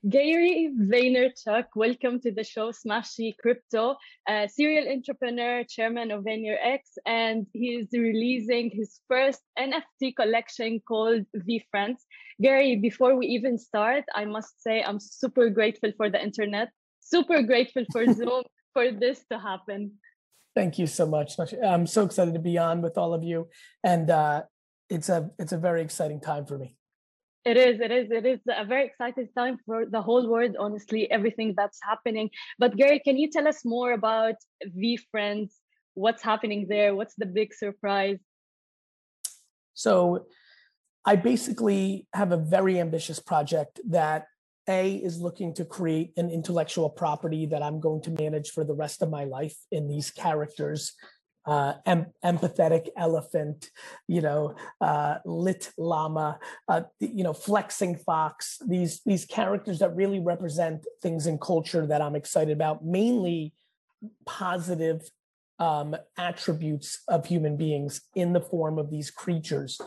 Gary 0.07 0.69
Vaynerchuk, 0.93 1.65
welcome 1.75 2.21
to 2.21 2.31
the 2.31 2.45
show 2.45 2.71
Smashy 2.73 3.35
Crypto, 3.41 3.97
a 4.29 4.47
serial 4.47 4.87
entrepreneur, 4.93 5.65
chairman 5.65 6.11
of 6.11 6.25
VaynerX, 6.25 6.81
and 7.07 7.47
he 7.55 7.69
is 7.77 7.89
releasing 7.95 8.71
his 8.71 9.01
first 9.09 9.41
NFT 9.59 10.15
collection 10.15 10.81
called 10.87 11.25
V 11.35 11.65
Friends. 11.71 12.05
Gary, 12.43 12.77
before 12.77 13.17
we 13.17 13.29
even 13.29 13.57
start, 13.57 14.05
I 14.15 14.27
must 14.27 14.63
say 14.63 14.83
I'm 14.83 15.01
super 15.01 15.49
grateful 15.49 15.91
for 15.97 16.11
the 16.11 16.23
internet, 16.23 16.69
super 17.15 17.43
grateful 17.43 17.85
for 17.93 18.05
Zoom 18.13 18.43
for 18.73 18.91
this 18.91 19.19
to 19.31 19.39
happen. 19.39 19.81
Thank 20.55 20.79
you 20.79 20.87
so 20.87 21.05
much. 21.07 21.31
I'm 21.73 21.87
so 21.87 22.05
excited 22.05 22.35
to 22.35 22.41
be 22.41 22.59
on 22.59 22.83
with 22.83 22.97
all 22.97 23.13
of 23.19 23.23
you, 23.31 23.49
and 23.83 24.07
uh, 24.11 24.43
it's 24.89 25.09
a 25.09 25.31
it's 25.39 25.55
a 25.59 25.61
very 25.69 25.83
exciting 25.83 26.21
time 26.21 26.45
for 26.47 26.59
me. 26.59 26.77
It 27.45 27.59
is, 27.59 27.79
it 27.87 27.93
is, 27.99 28.07
it 28.11 28.25
is 28.25 28.41
a 28.49 28.65
very 28.65 28.87
exciting 28.87 29.29
time 29.37 29.59
for 29.67 29.85
the 29.85 30.01
whole 30.01 30.27
world, 30.33 30.57
honestly, 30.59 31.03
everything 31.11 31.53
that's 31.59 31.79
happening. 31.91 32.31
But 32.59 32.75
Gary, 32.81 33.01
can 33.07 33.19
you 33.19 33.29
tell 33.31 33.47
us 33.47 33.67
more 33.67 33.93
about 33.93 34.37
V 34.65 34.97
Friends? 35.11 35.49
What's 35.93 36.23
happening 36.23 36.67
there? 36.69 36.97
What's 36.99 37.17
the 37.23 37.27
big 37.27 37.53
surprise? 37.53 38.21
So, 39.75 40.27
I 41.05 41.17
basically 41.17 42.07
have 42.15 42.33
a 42.33 42.41
very 42.57 42.81
ambitious 42.81 43.21
project 43.21 43.75
that 43.91 44.21
A 44.69 44.95
is 44.97 45.21
looking 45.21 45.55
to 45.55 45.65
create 45.65 46.13
an 46.17 46.31
intellectual 46.31 46.89
property 46.89 47.47
that 47.47 47.63
I'm 47.63 47.81
going 47.81 48.03
to 48.03 48.11
manage 48.11 48.51
for 48.51 48.65
the 48.65 48.75
rest 48.75 49.03
of 49.03 49.11
my 49.11 49.25
life 49.25 49.57
in 49.71 49.89
these 49.89 50.11
characters 50.11 50.93
uh, 51.47 51.75
em- 51.85 52.07
empathetic 52.25 52.89
elephant, 52.97 53.71
you 54.09 54.21
know, 54.21 54.55
uh, 54.81 55.17
lit 55.25 55.71
llama, 55.77 56.39
uh, 56.69 56.83
you 57.01 57.23
know, 57.23 57.35
flexing 57.35 57.97
fox. 57.97 58.59
These 58.67 59.03
these 59.05 59.27
characters 59.27 59.79
that 59.81 59.95
really 59.95 60.21
represent 60.21 60.87
things 61.03 61.27
in 61.27 61.39
culture 61.39 61.87
that 61.87 62.01
I'm 62.01 62.17
excited 62.17 62.53
about, 62.53 62.85
mainly 62.85 63.53
positive 64.27 65.03
um, 65.59 65.95
attributes 66.17 67.03
of 67.09 67.27
human 67.27 67.57
beings 67.57 68.01
in 68.15 68.33
the 68.33 68.41
form 68.41 68.79
of 68.79 68.91
these 68.91 69.11
creatures, 69.11 69.79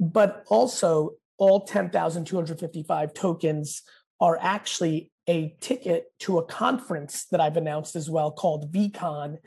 but 0.00 0.44
also 0.48 1.12
all 1.38 1.64
10,255 1.64 3.14
tokens 3.14 3.82
are 4.20 4.38
actually 4.40 5.10
a 5.28 5.54
ticket 5.60 6.06
to 6.20 6.38
a 6.38 6.44
conference 6.44 7.26
that 7.30 7.40
I've 7.40 7.56
announced 7.56 7.94
as 7.96 8.08
well 8.08 8.30
called 8.30 8.72
VeeCon, 8.72 9.38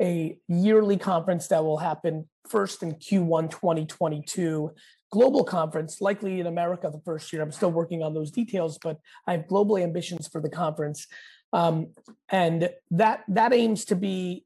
a 0.00 0.38
yearly 0.48 0.96
conference 0.96 1.48
that 1.48 1.62
will 1.62 1.78
happen 1.78 2.28
first 2.48 2.82
in 2.82 2.94
Q1 2.94 3.50
2022. 3.50 4.72
Global 5.12 5.44
conference, 5.44 6.00
likely 6.00 6.40
in 6.40 6.46
America 6.46 6.90
the 6.92 7.00
first 7.04 7.32
year. 7.32 7.42
I'm 7.42 7.52
still 7.52 7.70
working 7.70 8.02
on 8.02 8.14
those 8.14 8.30
details, 8.30 8.78
but 8.82 8.98
I 9.26 9.32
have 9.32 9.46
global 9.46 9.78
ambitions 9.78 10.26
for 10.26 10.40
the 10.40 10.48
conference. 10.48 11.06
Um, 11.52 11.92
and 12.28 12.70
that 12.90 13.22
that 13.28 13.52
aims 13.52 13.84
to 13.86 13.96
be, 13.96 14.44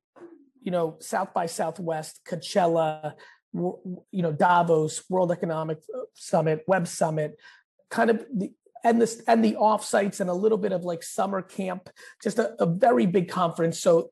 you 0.61 0.71
know, 0.71 0.97
South 1.01 1.33
by 1.33 1.47
Southwest, 1.47 2.21
Coachella, 2.29 3.15
you 3.53 4.23
know, 4.23 4.33
Davos, 4.33 5.03
World 5.09 5.33
Economic 5.33 5.79
Summit, 6.15 6.63
Web 6.67 6.87
Summit, 6.87 7.37
kind 7.91 8.11
of 8.11 8.25
the 8.33 8.53
and 8.85 9.01
this 9.01 9.23
and 9.27 9.45
the 9.45 9.55
offsites 9.55 10.21
and 10.21 10.31
a 10.31 10.35
little 10.35 10.59
bit 10.59 10.73
of 10.73 10.85
like 10.85 11.03
summer 11.03 11.43
camp, 11.43 11.89
just 12.23 12.39
a, 12.39 12.55
a 12.63 12.67
very 12.67 13.07
big 13.07 13.29
conference. 13.29 13.81
So 13.81 14.11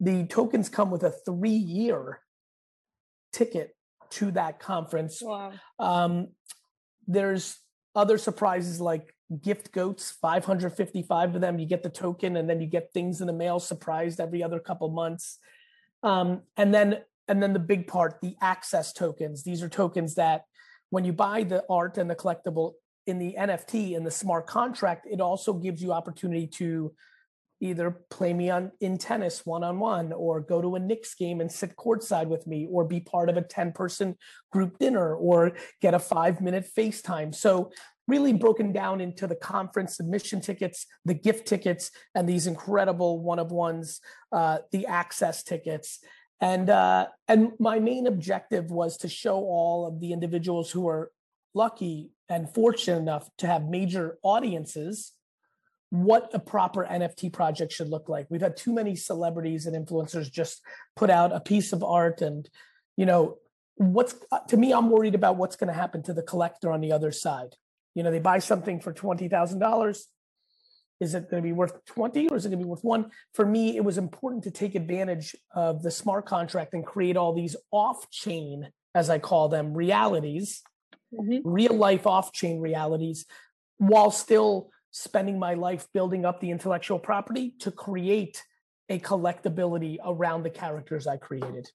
the 0.00 0.26
tokens 0.26 0.68
come 0.68 0.90
with 0.90 1.02
a 1.04 1.10
three 1.10 1.50
year 1.50 2.20
ticket 3.32 3.76
to 4.10 4.30
that 4.32 4.60
conference. 4.60 5.20
Wow. 5.22 5.52
Um, 5.78 6.28
there's 7.06 7.58
other 7.94 8.18
surprises 8.18 8.80
like 8.80 9.14
gift 9.42 9.72
goats, 9.72 10.10
555 10.20 11.34
of 11.34 11.40
them. 11.40 11.58
You 11.58 11.66
get 11.66 11.82
the 11.82 11.88
token 11.88 12.36
and 12.36 12.48
then 12.48 12.60
you 12.60 12.66
get 12.66 12.92
things 12.92 13.20
in 13.20 13.26
the 13.26 13.32
mail 13.32 13.58
surprised 13.58 14.20
every 14.20 14.42
other 14.42 14.60
couple 14.60 14.88
months. 14.90 15.38
Um, 16.02 16.42
and 16.56 16.74
then 16.74 16.98
and 17.26 17.42
then 17.42 17.54
the 17.54 17.58
big 17.58 17.86
part, 17.86 18.20
the 18.20 18.36
access 18.42 18.92
tokens. 18.92 19.44
These 19.44 19.62
are 19.62 19.68
tokens 19.68 20.16
that 20.16 20.44
when 20.90 21.04
you 21.04 21.12
buy 21.12 21.42
the 21.42 21.64
art 21.70 21.96
and 21.96 22.08
the 22.08 22.14
collectible 22.14 22.72
in 23.06 23.18
the 23.18 23.36
NFT 23.38 23.92
in 23.92 24.04
the 24.04 24.10
smart 24.10 24.46
contract, 24.46 25.06
it 25.10 25.20
also 25.20 25.52
gives 25.52 25.82
you 25.82 25.92
opportunity 25.92 26.46
to 26.46 26.92
either 27.60 28.02
play 28.10 28.34
me 28.34 28.50
on 28.50 28.70
in 28.80 28.98
tennis 28.98 29.46
one 29.46 29.64
on 29.64 29.78
one 29.78 30.12
or 30.12 30.40
go 30.40 30.60
to 30.60 30.74
a 30.74 30.80
Knicks 30.80 31.14
game 31.14 31.40
and 31.40 31.50
sit 31.50 31.76
courtside 31.76 32.26
with 32.26 32.46
me 32.46 32.66
or 32.70 32.84
be 32.84 33.00
part 33.00 33.28
of 33.28 33.36
a 33.36 33.42
10 33.42 33.72
person 33.72 34.16
group 34.52 34.78
dinner 34.78 35.14
or 35.14 35.52
get 35.80 35.94
a 35.94 35.98
5 35.98 36.40
minute 36.40 36.68
FaceTime. 36.76 37.34
So 37.34 37.70
really 38.06 38.32
broken 38.32 38.72
down 38.72 39.00
into 39.00 39.26
the 39.26 39.36
conference 39.36 39.98
admission 39.98 40.40
tickets, 40.40 40.86
the 41.04 41.14
gift 41.14 41.46
tickets 41.46 41.90
and 42.14 42.28
these 42.28 42.46
incredible 42.46 43.20
one 43.20 43.38
of 43.38 43.50
ones 43.50 44.00
uh, 44.32 44.58
the 44.72 44.86
access 44.86 45.42
tickets. 45.42 46.00
And 46.40 46.68
uh, 46.68 47.06
and 47.28 47.52
my 47.58 47.78
main 47.78 48.06
objective 48.06 48.70
was 48.70 48.98
to 48.98 49.08
show 49.08 49.36
all 49.36 49.86
of 49.86 50.00
the 50.00 50.12
individuals 50.12 50.70
who 50.70 50.88
are 50.88 51.10
lucky 51.54 52.10
and 52.28 52.52
fortunate 52.52 52.98
enough 52.98 53.28
to 53.38 53.46
have 53.46 53.64
major 53.64 54.18
audiences 54.22 55.12
what 55.90 56.30
a 56.34 56.40
proper 56.40 56.84
NFT 56.84 57.32
project 57.32 57.72
should 57.72 57.88
look 57.88 58.08
like. 58.08 58.26
We've 58.28 58.40
had 58.40 58.56
too 58.56 58.72
many 58.72 58.96
celebrities 58.96 59.66
and 59.66 59.76
influencers 59.76 60.30
just 60.30 60.60
put 60.96 61.08
out 61.08 61.30
a 61.30 61.38
piece 61.38 61.72
of 61.72 61.84
art 61.84 62.20
and 62.20 62.48
you 62.96 63.06
know 63.06 63.38
what's 63.76 64.16
uh, 64.32 64.40
to 64.48 64.56
me 64.56 64.72
I'm 64.72 64.90
worried 64.90 65.14
about 65.14 65.36
what's 65.36 65.54
going 65.54 65.68
to 65.68 65.78
happen 65.78 66.02
to 66.04 66.12
the 66.12 66.22
collector 66.22 66.72
on 66.72 66.80
the 66.80 66.90
other 66.90 67.12
side. 67.12 67.54
You 67.94 68.02
know, 68.02 68.10
they 68.10 68.18
buy 68.18 68.40
something 68.40 68.80
for 68.80 68.92
$20,000 68.92 70.04
is 71.00 71.14
it 71.14 71.30
going 71.30 71.42
to 71.42 71.46
be 71.46 71.52
worth 71.52 71.84
20 71.86 72.28
or 72.28 72.36
is 72.36 72.46
it 72.46 72.48
going 72.48 72.58
to 72.58 72.64
be 72.64 72.70
worth 72.70 72.84
one? 72.84 73.10
For 73.32 73.44
me, 73.44 73.76
it 73.76 73.84
was 73.84 73.98
important 73.98 74.44
to 74.44 74.50
take 74.50 74.74
advantage 74.74 75.36
of 75.54 75.82
the 75.82 75.90
smart 75.90 76.26
contract 76.26 76.72
and 76.72 76.84
create 76.84 77.16
all 77.16 77.32
these 77.32 77.56
off 77.70 78.10
chain, 78.10 78.70
as 78.94 79.10
I 79.10 79.18
call 79.18 79.48
them, 79.48 79.74
realities, 79.74 80.62
mm-hmm. 81.20 81.48
real 81.48 81.74
life 81.74 82.06
off 82.06 82.32
chain 82.32 82.60
realities, 82.60 83.26
while 83.78 84.10
still 84.10 84.70
spending 84.90 85.38
my 85.38 85.54
life 85.54 85.88
building 85.92 86.24
up 86.24 86.40
the 86.40 86.50
intellectual 86.50 86.98
property 86.98 87.54
to 87.58 87.70
create 87.70 88.42
a 88.88 88.98
collectability 89.00 89.98
around 90.04 90.44
the 90.44 90.50
characters 90.50 91.06
I 91.06 91.16
created. 91.16 91.68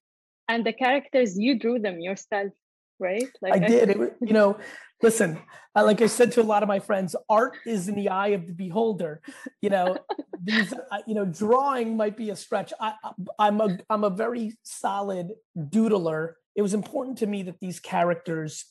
And 0.48 0.64
the 0.64 0.72
characters 0.72 1.38
you 1.38 1.58
drew 1.58 1.78
them 1.78 2.00
yourself, 2.00 2.52
right? 2.98 3.28
Like 3.42 3.52
I 3.52 3.58
did. 3.58 3.90
It, 3.90 4.16
you 4.20 4.32
know, 4.32 4.58
listen, 5.02 5.38
like 5.74 6.00
I 6.00 6.06
said 6.06 6.32
to 6.32 6.40
a 6.40 6.42
lot 6.42 6.62
of 6.62 6.68
my 6.68 6.80
friends, 6.80 7.14
art 7.28 7.58
is 7.66 7.88
in 7.88 7.94
the 7.94 8.08
eye 8.08 8.28
of 8.28 8.46
the 8.46 8.52
beholder. 8.52 9.20
You 9.60 9.70
know, 9.70 9.96
these, 10.42 10.72
you 11.06 11.14
know, 11.14 11.26
drawing 11.26 11.96
might 11.96 12.16
be 12.16 12.30
a 12.30 12.36
stretch. 12.36 12.72
I, 12.80 12.94
I'm 13.38 13.60
a, 13.60 13.78
I'm 13.88 14.04
a 14.04 14.10
very 14.10 14.56
solid 14.62 15.28
doodler. 15.56 16.32
It 16.56 16.62
was 16.62 16.74
important 16.74 17.18
to 17.18 17.26
me 17.26 17.42
that 17.44 17.60
these 17.60 17.80
characters 17.80 18.64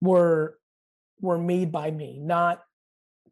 were 0.00 0.58
were 1.20 1.38
made 1.38 1.72
by 1.72 1.90
me, 1.90 2.20
not 2.20 2.62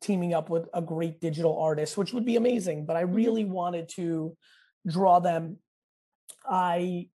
teaming 0.01 0.35
up 0.35 0.51
with 0.51 0.69
a 0.75 0.83
great 0.83 1.21
digital 1.21 1.59
artist, 1.59 1.97
which 1.97 2.13
would 2.13 2.25
be 2.25 2.37
amazing. 2.37 2.87
But 2.87 2.97
I 2.97 3.05
mm-hmm. 3.05 3.15
really 3.15 3.45
wanted 3.45 3.89
to 3.91 4.37
draw 4.87 5.21
them. 5.21 5.59
I, 6.49 7.09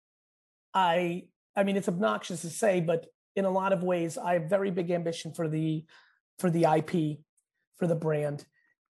I, 0.73 1.23
I 1.55 1.63
mean, 1.63 1.77
it's 1.77 1.87
obnoxious 1.87 2.41
to 2.41 2.49
say, 2.49 2.79
but 2.79 3.07
in 3.35 3.45
a 3.45 3.51
lot 3.51 3.73
of 3.73 3.83
ways, 3.83 4.17
I 4.17 4.33
have 4.33 4.49
very 4.49 4.71
big 4.71 4.91
ambition 4.91 5.33
for 5.33 5.47
the, 5.47 5.85
for 6.39 6.49
the 6.49 6.65
IP, 6.65 7.19
for 7.77 7.87
the 7.87 7.95
brand, 7.95 8.45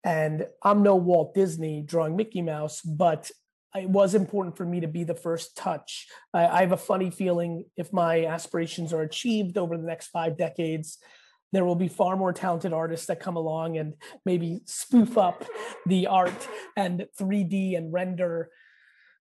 and 0.03 0.45
I'm 0.61 0.83
no 0.83 0.95
Walt 0.95 1.33
Disney 1.33 1.81
drawing 1.81 2.15
Mickey 2.15 2.41
Mouse, 2.41 2.81
but 2.81 3.31
it 3.75 3.89
was 3.89 4.15
important 4.15 4.57
for 4.57 4.65
me 4.65 4.79
to 4.79 4.87
be 4.87 5.03
the 5.03 5.15
first 5.15 5.55
touch. 5.55 6.07
I, 6.33 6.47
I 6.47 6.61
have 6.61 6.71
a 6.71 6.77
funny 6.77 7.09
feeling 7.09 7.65
if 7.77 7.91
my 7.91 8.25
aspirations 8.25 8.93
are 8.93 9.01
achieved 9.01 9.57
over 9.57 9.77
the 9.77 9.83
next 9.83 10.07
five 10.07 10.37
decades, 10.37 10.97
there 11.51 11.65
will 11.65 11.75
be 11.75 11.87
far 11.87 12.17
more 12.17 12.33
talented 12.33 12.73
artists 12.73 13.07
that 13.07 13.19
come 13.19 13.35
along 13.35 13.77
and 13.77 13.93
maybe 14.25 14.61
spoof 14.65 15.17
up 15.17 15.45
the 15.85 16.07
art 16.07 16.47
and 16.75 17.05
3D 17.19 17.77
and 17.77 17.93
render 17.93 18.49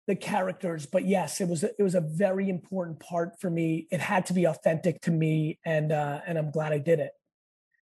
the 0.07 0.15
characters. 0.15 0.85
But 0.85 1.05
yes, 1.05 1.41
it 1.41 1.47
was 1.47 1.63
it 1.63 1.81
was 1.81 1.95
a 1.95 2.01
very 2.01 2.49
important 2.49 2.99
part 2.99 3.39
for 3.39 3.49
me. 3.49 3.87
It 3.91 3.99
had 3.99 4.25
to 4.27 4.33
be 4.33 4.45
authentic 4.45 5.01
to 5.01 5.11
me, 5.11 5.59
and 5.65 5.91
uh, 5.91 6.21
and 6.25 6.37
I'm 6.37 6.51
glad 6.51 6.73
I 6.73 6.79
did 6.79 6.99
it. 6.99 7.11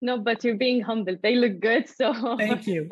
No, 0.02 0.18
but 0.18 0.44
you're 0.44 0.56
being 0.56 0.82
humble. 0.82 1.16
They 1.22 1.36
look 1.36 1.60
good, 1.60 1.88
so 1.96 2.36
thank 2.36 2.66
you. 2.66 2.88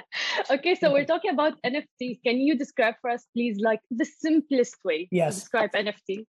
okay, 0.50 0.74
so 0.74 0.92
we're 0.92 1.04
talking 1.04 1.32
about 1.32 1.54
NFTs. 1.64 2.20
Can 2.24 2.40
you 2.40 2.56
describe 2.56 2.94
for 3.00 3.10
us, 3.10 3.26
please, 3.34 3.58
like 3.60 3.80
the 3.90 4.04
simplest 4.04 4.76
way 4.84 5.08
yes. 5.10 5.34
to 5.34 5.40
describe 5.40 5.70
NFT? 5.72 6.26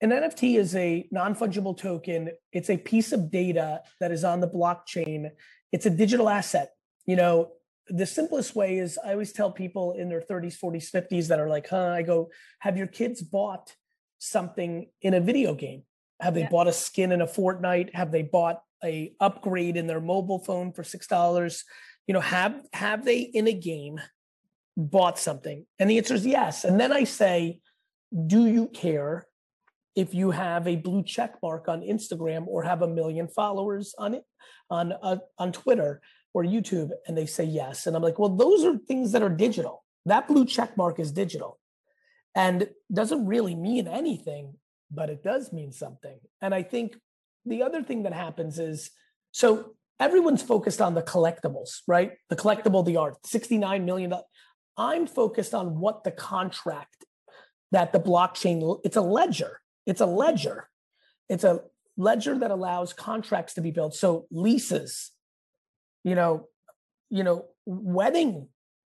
An 0.00 0.10
NFT 0.10 0.58
is 0.58 0.74
a 0.74 1.06
non 1.10 1.34
fungible 1.34 1.76
token. 1.76 2.30
It's 2.52 2.70
a 2.70 2.76
piece 2.76 3.12
of 3.12 3.30
data 3.30 3.82
that 4.00 4.10
is 4.10 4.24
on 4.24 4.40
the 4.40 4.48
blockchain. 4.48 5.30
It's 5.70 5.86
a 5.86 5.90
digital 5.90 6.28
asset. 6.28 6.72
You 7.06 7.16
know, 7.16 7.52
the 7.88 8.06
simplest 8.06 8.54
way 8.54 8.78
is 8.78 8.98
I 9.04 9.12
always 9.12 9.32
tell 9.32 9.50
people 9.50 9.92
in 9.92 10.08
their 10.08 10.20
30s, 10.20 10.58
40s, 10.58 10.90
50s 10.90 11.28
that 11.28 11.40
are 11.40 11.48
like, 11.48 11.68
huh, 11.68 11.90
I 11.90 12.02
go, 12.02 12.30
have 12.60 12.76
your 12.76 12.86
kids 12.86 13.22
bought 13.22 13.74
something 14.18 14.88
in 15.02 15.14
a 15.14 15.20
video 15.20 15.54
game? 15.54 15.82
Have 16.20 16.34
they 16.34 16.42
yeah. 16.42 16.48
bought 16.48 16.68
a 16.68 16.72
skin 16.72 17.12
in 17.12 17.20
a 17.20 17.26
Fortnite? 17.26 17.94
Have 17.94 18.12
they 18.12 18.22
bought 18.22 18.62
a 18.84 19.12
upgrade 19.20 19.76
in 19.76 19.86
their 19.86 20.00
mobile 20.00 20.38
phone 20.38 20.72
for 20.72 20.84
six 20.84 21.06
dollars? 21.06 21.64
You 22.06 22.14
know, 22.14 22.20
have 22.20 22.60
have 22.72 23.04
they 23.04 23.20
in 23.20 23.46
a 23.46 23.52
game 23.52 24.00
bought 24.76 25.18
something? 25.18 25.66
And 25.78 25.88
the 25.88 25.98
answer 25.98 26.14
is 26.14 26.26
yes. 26.26 26.64
And 26.64 26.80
then 26.80 26.92
I 26.92 27.04
say, 27.04 27.60
do 28.26 28.46
you 28.46 28.68
care 28.68 29.26
if 29.94 30.14
you 30.14 30.30
have 30.30 30.66
a 30.66 30.76
blue 30.76 31.02
check 31.02 31.34
mark 31.42 31.68
on 31.68 31.82
Instagram 31.82 32.46
or 32.46 32.62
have 32.62 32.82
a 32.82 32.88
million 32.88 33.28
followers 33.28 33.94
on 33.98 34.14
it 34.14 34.24
on 34.70 34.92
uh, 35.02 35.16
on 35.38 35.52
Twitter 35.52 36.00
or 36.34 36.44
YouTube 36.44 36.90
and 37.06 37.16
they 37.16 37.26
say 37.26 37.44
yes 37.44 37.86
and 37.86 37.94
I'm 37.94 38.02
like 38.02 38.18
well 38.18 38.34
those 38.34 38.64
are 38.64 38.78
things 38.78 39.12
that 39.12 39.22
are 39.22 39.28
digital 39.28 39.84
that 40.06 40.28
blue 40.28 40.44
check 40.44 40.76
mark 40.76 40.98
is 40.98 41.12
digital 41.12 41.58
and 42.34 42.68
doesn't 42.92 43.26
really 43.26 43.54
mean 43.54 43.86
anything 43.86 44.54
but 44.90 45.10
it 45.10 45.22
does 45.22 45.52
mean 45.52 45.72
something 45.72 46.18
and 46.40 46.54
I 46.54 46.62
think 46.62 46.96
the 47.44 47.62
other 47.62 47.82
thing 47.82 48.04
that 48.04 48.12
happens 48.12 48.58
is 48.58 48.90
so 49.32 49.74
everyone's 50.00 50.42
focused 50.42 50.80
on 50.80 50.94
the 50.94 51.02
collectibles 51.02 51.80
right 51.86 52.12
the 52.28 52.36
collectible 52.36 52.84
the 52.84 52.96
art 52.96 53.26
69 53.26 53.84
million 53.84 54.14
I'm 54.76 55.06
focused 55.06 55.54
on 55.54 55.78
what 55.78 56.02
the 56.02 56.10
contract 56.10 57.04
that 57.72 57.92
the 57.92 58.00
blockchain 58.00 58.80
it's 58.84 58.96
a 58.96 59.02
ledger 59.02 59.60
it's 59.86 60.00
a 60.00 60.04
mm-hmm. 60.04 60.16
ledger. 60.16 60.68
It's 61.28 61.44
a 61.44 61.60
ledger 61.96 62.38
that 62.38 62.50
allows 62.50 62.92
contracts 62.92 63.54
to 63.54 63.60
be 63.60 63.70
built. 63.70 63.94
So 63.94 64.26
leases, 64.30 65.12
you 66.04 66.14
know, 66.14 66.48
you 67.10 67.24
know, 67.24 67.46
wedding, 67.66 68.48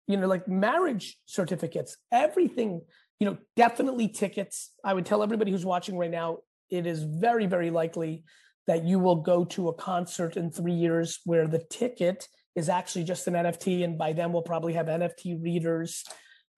you 0.07 0.17
know, 0.17 0.27
like 0.27 0.49
marriage 0.49 1.19
certificates, 1.27 1.97
everything, 2.13 2.83
you 3.19 3.25
you 3.25 3.27
know, 3.27 3.39
definitely 3.57 4.09
tickets. 4.09 4.73
I 4.85 4.95
would 4.95 5.07
tell 5.07 5.23
everybody 5.23 5.51
who's 5.51 5.65
watching 5.65 5.97
right 5.97 6.11
now, 6.11 6.39
it 6.71 6.87
is 6.87 7.03
very, 7.03 7.47
very 7.47 7.71
likely 7.71 8.25
that 8.67 8.85
you 8.85 8.99
will 8.99 9.17
go 9.17 9.45
to 9.45 9.69
a 9.69 9.75
concert 9.75 10.37
in 10.37 10.51
three 10.51 10.73
years 10.73 11.21
where 11.25 11.47
the 11.47 11.63
ticket 11.71 12.27
is 12.55 12.69
actually 12.69 13.05
just 13.05 13.27
an 13.27 13.35
NFT, 13.35 13.85
and 13.85 13.99
by 13.99 14.13
then 14.13 14.33
we'll 14.33 14.43
probably 14.43 14.75
have 14.75 14.87
NFT 14.87 15.43
readers. 15.43 16.05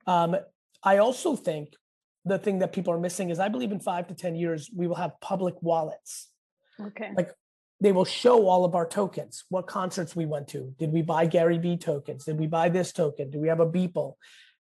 Um, 0.07 0.37
I 0.83 0.99
also 0.99 1.35
think 1.35 1.71
the 2.25 2.39
thing 2.39 2.59
that 2.59 2.73
people 2.73 2.93
are 2.93 2.99
missing 2.99 3.31
is 3.31 3.39
I 3.39 3.49
believe 3.49 3.73
in 3.73 3.81
five 3.81 4.09
to 4.09 4.15
10 4.15 4.35
years, 4.35 4.71
we 4.75 4.87
will 4.87 4.97
have 4.97 5.13
public 5.21 5.55
wallets. 5.63 6.31
Okay. 6.81 7.13
Like 7.17 7.31
they 7.81 7.93
will 7.93 8.05
show 8.05 8.47
all 8.47 8.65
of 8.65 8.75
our 8.75 8.87
tokens, 8.87 9.45
what 9.49 9.67
concerts 9.67 10.17
we 10.17 10.27
went 10.27 10.49
to. 10.49 10.75
Did 10.79 10.93
we 10.93 11.03
buy 11.03 11.27
Gary 11.27 11.59
Vee 11.59 11.77
tokens? 11.77 12.25
Did 12.25 12.39
we 12.39 12.47
buy 12.47 12.69
this 12.69 12.93
token? 12.93 13.31
Do 13.31 13.39
we 13.39 13.49
have 13.49 13.61
a 13.61 13.67
Beeple? 13.67 14.15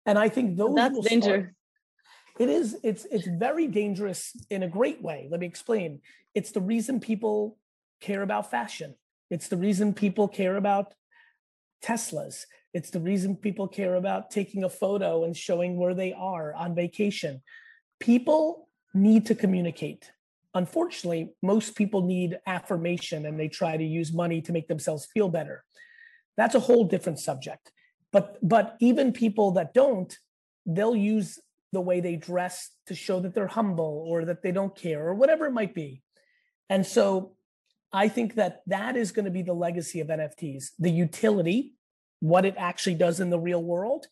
And 0.06 0.18
I 0.18 0.28
think 0.28 0.56
those 0.56 0.74
That's 0.74 0.98
dangerous. 1.00 1.42
Start, 1.44 1.54
it 2.42 2.48
is, 2.48 2.76
it's 2.82 3.04
it's 3.04 3.28
very 3.28 3.68
dangerous 3.68 4.34
in 4.50 4.64
a 4.64 4.68
great 4.68 5.00
way. 5.00 5.28
Let 5.30 5.38
me 5.38 5.46
explain. 5.46 6.00
It's 6.34 6.50
the 6.50 6.60
reason 6.60 6.98
people 6.98 7.56
care 8.00 8.22
about 8.22 8.50
fashion. 8.50 8.96
It's 9.30 9.46
the 9.46 9.56
reason 9.56 9.94
people 9.94 10.26
care 10.26 10.56
about 10.56 10.92
Teslas. 11.84 12.46
It's 12.74 12.90
the 12.90 12.98
reason 12.98 13.36
people 13.36 13.68
care 13.68 13.94
about 13.94 14.32
taking 14.32 14.64
a 14.64 14.68
photo 14.68 15.22
and 15.22 15.36
showing 15.36 15.76
where 15.76 15.94
they 15.94 16.12
are 16.14 16.52
on 16.54 16.74
vacation. 16.74 17.42
People 18.00 18.68
need 18.92 19.26
to 19.26 19.36
communicate. 19.36 20.10
Unfortunately, 20.52 21.32
most 21.42 21.76
people 21.76 22.02
need 22.02 22.40
affirmation 22.44 23.24
and 23.24 23.38
they 23.38 23.48
try 23.48 23.76
to 23.76 23.84
use 23.84 24.12
money 24.12 24.42
to 24.42 24.52
make 24.52 24.66
themselves 24.66 25.06
feel 25.14 25.28
better. 25.28 25.62
That's 26.36 26.56
a 26.56 26.66
whole 26.66 26.86
different 26.86 27.20
subject. 27.20 27.70
But 28.10 28.36
but 28.42 28.76
even 28.80 29.12
people 29.12 29.52
that 29.52 29.72
don't, 29.74 30.12
they'll 30.66 30.96
use 30.96 31.38
the 31.72 31.80
way 31.80 32.00
they 32.00 32.16
dress 32.16 32.70
to 32.86 32.94
show 32.94 33.20
that 33.20 33.34
they're 33.34 33.46
humble 33.46 34.04
or 34.06 34.24
that 34.26 34.42
they 34.42 34.52
don't 34.52 34.76
care 34.76 35.06
or 35.06 35.14
whatever 35.14 35.46
it 35.46 35.52
might 35.52 35.74
be. 35.74 36.02
And 36.68 36.86
so 36.86 37.32
I 37.92 38.08
think 38.08 38.34
that 38.34 38.62
that 38.66 38.96
is 38.96 39.12
going 39.12 39.24
to 39.24 39.30
be 39.30 39.42
the 39.42 39.52
legacy 39.52 40.00
of 40.00 40.08
NFTs, 40.08 40.70
the 40.78 40.90
utility 40.90 41.74
what 42.20 42.44
it 42.44 42.54
actually 42.56 42.94
does 42.94 43.18
in 43.18 43.30
the 43.30 43.38
real 43.38 43.62
world 43.62 44.06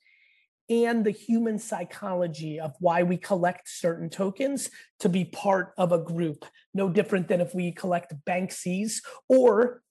and 0.68 1.04
the 1.04 1.10
human 1.10 1.58
psychology 1.58 2.58
of 2.58 2.74
why 2.80 3.02
we 3.02 3.16
collect 3.16 3.68
certain 3.68 4.10
tokens 4.10 4.70
to 4.98 5.08
be 5.08 5.24
part 5.24 5.72
of 5.76 5.92
a 5.92 5.98
group. 5.98 6.44
No 6.74 6.88
different 6.88 7.28
than 7.28 7.40
if 7.40 7.54
we 7.54 7.72
collect 7.72 8.14
Banksy's 8.24 9.02
or 9.28 9.82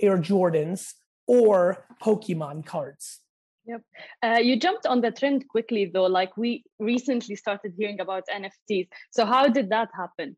Air 0.00 0.18
Jordans 0.18 0.94
or 1.26 1.86
Pokemon 2.02 2.66
cards. 2.66 3.20
Yep. 3.66 3.82
Uh, 4.22 4.38
you 4.42 4.58
jumped 4.58 4.86
on 4.86 5.00
the 5.00 5.10
trend 5.10 5.48
quickly, 5.48 5.90
though. 5.92 6.06
Like 6.06 6.36
we 6.36 6.64
recently 6.78 7.34
started 7.36 7.72
hearing 7.78 8.00
about 8.00 8.24
NFTs. 8.28 8.88
So, 9.10 9.24
how 9.24 9.48
did 9.48 9.70
that 9.70 9.88
happen? 9.96 10.36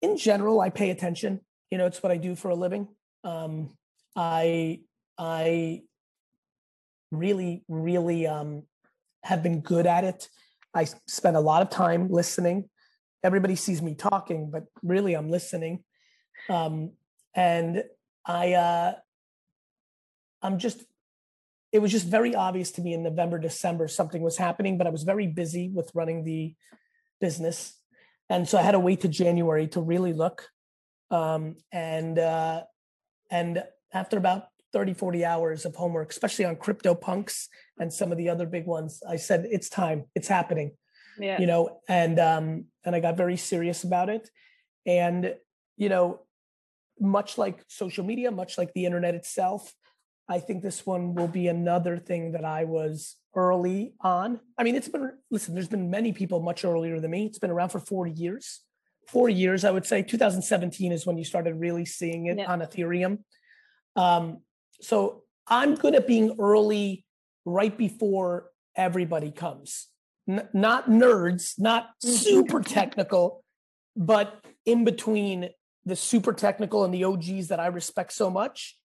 In 0.00 0.16
general, 0.16 0.60
I 0.60 0.70
pay 0.70 0.90
attention. 0.90 1.40
You 1.70 1.78
know, 1.78 1.86
it's 1.86 2.02
what 2.02 2.12
I 2.12 2.16
do 2.16 2.34
for 2.34 2.48
a 2.48 2.54
living. 2.54 2.88
Um, 3.24 3.76
I 4.16 4.80
I 5.18 5.82
really, 7.10 7.64
really 7.68 8.26
um, 8.26 8.62
have 9.24 9.42
been 9.42 9.60
good 9.60 9.86
at 9.86 10.04
it. 10.04 10.28
I 10.74 10.86
spend 11.06 11.36
a 11.36 11.40
lot 11.40 11.62
of 11.62 11.70
time 11.70 12.08
listening. 12.10 12.68
Everybody 13.24 13.56
sees 13.56 13.82
me 13.82 13.94
talking, 13.94 14.50
but 14.50 14.64
really 14.82 15.14
I'm 15.14 15.30
listening. 15.30 15.82
Um, 16.48 16.92
and 17.34 17.82
I, 18.24 18.52
uh, 18.52 18.92
I'm 20.40 20.58
just, 20.58 20.84
it 21.78 21.80
was 21.80 21.92
just 21.92 22.08
very 22.08 22.34
obvious 22.34 22.72
to 22.72 22.82
me 22.82 22.92
in 22.92 23.04
November, 23.04 23.38
December, 23.38 23.86
something 23.86 24.20
was 24.20 24.36
happening, 24.36 24.76
but 24.78 24.88
I 24.88 24.90
was 24.90 25.04
very 25.04 25.28
busy 25.28 25.70
with 25.72 25.92
running 25.94 26.24
the 26.24 26.56
business. 27.20 27.78
And 28.28 28.48
so 28.48 28.58
I 28.58 28.62
had 28.62 28.72
to 28.72 28.80
wait 28.80 29.02
to 29.02 29.08
January 29.08 29.68
to 29.68 29.80
really 29.80 30.12
look. 30.12 30.48
Um, 31.12 31.54
and, 31.70 32.18
uh, 32.18 32.64
and 33.30 33.62
after 33.94 34.18
about 34.18 34.48
30, 34.72 34.94
40 34.94 35.24
hours 35.24 35.64
of 35.64 35.76
homework, 35.76 36.10
especially 36.10 36.46
on 36.46 36.56
CryptoPunks 36.56 37.46
and 37.78 37.92
some 37.92 38.10
of 38.10 38.18
the 38.18 38.28
other 38.28 38.46
big 38.46 38.66
ones. 38.66 39.00
I 39.08 39.14
said, 39.14 39.46
it's 39.48 39.68
time, 39.68 40.06
it's 40.16 40.26
happening. 40.26 40.72
Yeah. 41.16 41.40
You 41.40 41.46
know, 41.46 41.80
and 41.88 42.18
um, 42.18 42.64
and 42.84 42.96
I 42.96 42.98
got 42.98 43.16
very 43.16 43.36
serious 43.36 43.84
about 43.84 44.08
it. 44.08 44.28
And, 44.84 45.36
you 45.76 45.88
know, 45.88 46.22
much 46.98 47.38
like 47.38 47.64
social 47.68 48.04
media, 48.04 48.32
much 48.32 48.58
like 48.58 48.72
the 48.74 48.84
internet 48.84 49.14
itself, 49.14 49.72
I 50.28 50.40
think 50.40 50.62
this 50.62 50.84
one 50.84 51.14
will 51.14 51.28
be 51.28 51.48
another 51.48 51.96
thing 51.96 52.32
that 52.32 52.44
I 52.44 52.64
was 52.64 53.16
early 53.34 53.94
on. 54.00 54.40
I 54.58 54.62
mean, 54.62 54.74
it's 54.74 54.88
been 54.88 55.12
listen, 55.30 55.54
there's 55.54 55.68
been 55.68 55.90
many 55.90 56.12
people 56.12 56.40
much 56.40 56.64
earlier 56.64 57.00
than 57.00 57.10
me. 57.10 57.26
It's 57.26 57.38
been 57.38 57.50
around 57.50 57.70
for 57.70 57.80
40 57.80 58.12
years. 58.12 58.60
40 59.08 59.32
years, 59.32 59.64
I 59.64 59.70
would 59.70 59.86
say. 59.86 60.02
2017 60.02 60.92
is 60.92 61.06
when 61.06 61.16
you 61.16 61.24
started 61.24 61.54
really 61.54 61.86
seeing 61.86 62.26
it 62.26 62.38
yeah. 62.38 62.52
on 62.52 62.60
Ethereum. 62.60 63.20
Um, 63.96 64.42
so 64.82 65.22
I'm 65.46 65.74
good 65.74 65.94
at 65.94 66.06
being 66.06 66.36
early 66.38 67.06
right 67.46 67.76
before 67.76 68.50
everybody 68.76 69.30
comes. 69.30 69.88
N- 70.28 70.46
not 70.52 70.90
nerds, 70.90 71.58
not 71.58 71.88
mm-hmm. 72.04 72.10
super 72.10 72.60
technical, 72.60 73.42
but 73.96 74.44
in 74.66 74.84
between 74.84 75.48
the 75.86 75.96
super 75.96 76.34
technical 76.34 76.84
and 76.84 76.92
the 76.92 77.04
OGs 77.04 77.48
that 77.48 77.60
I 77.60 77.68
respect 77.68 78.12
so 78.12 78.28
much 78.28 78.77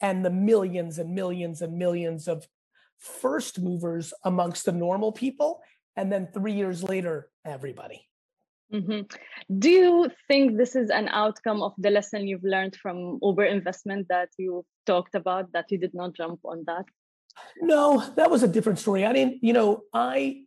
and 0.00 0.24
the 0.24 0.30
millions 0.30 0.98
and 0.98 1.14
millions 1.14 1.62
and 1.62 1.76
millions 1.76 2.28
of 2.28 2.46
first 2.98 3.60
movers 3.60 4.12
amongst 4.24 4.64
the 4.64 4.72
normal 4.72 5.12
people. 5.12 5.60
And 5.96 6.12
then 6.12 6.28
three 6.32 6.52
years 6.52 6.82
later, 6.82 7.28
everybody. 7.44 8.06
Mm-hmm. 8.72 9.58
Do 9.58 9.70
you 9.70 10.10
think 10.28 10.56
this 10.56 10.76
is 10.76 10.90
an 10.90 11.08
outcome 11.08 11.60
of 11.62 11.72
the 11.76 11.90
lesson 11.90 12.28
you've 12.28 12.44
learned 12.44 12.76
from 12.76 13.18
Uber 13.20 13.44
investment 13.44 14.06
that 14.08 14.28
you 14.38 14.64
talked 14.86 15.14
about 15.14 15.52
that 15.52 15.70
you 15.70 15.78
did 15.78 15.92
not 15.92 16.14
jump 16.14 16.40
on 16.44 16.64
that? 16.66 16.84
No, 17.60 18.12
that 18.16 18.30
was 18.30 18.42
a 18.42 18.48
different 18.48 18.78
story. 18.78 19.04
I 19.04 19.12
didn't, 19.12 19.42
you 19.42 19.52
know, 19.52 19.82
I 19.92 20.42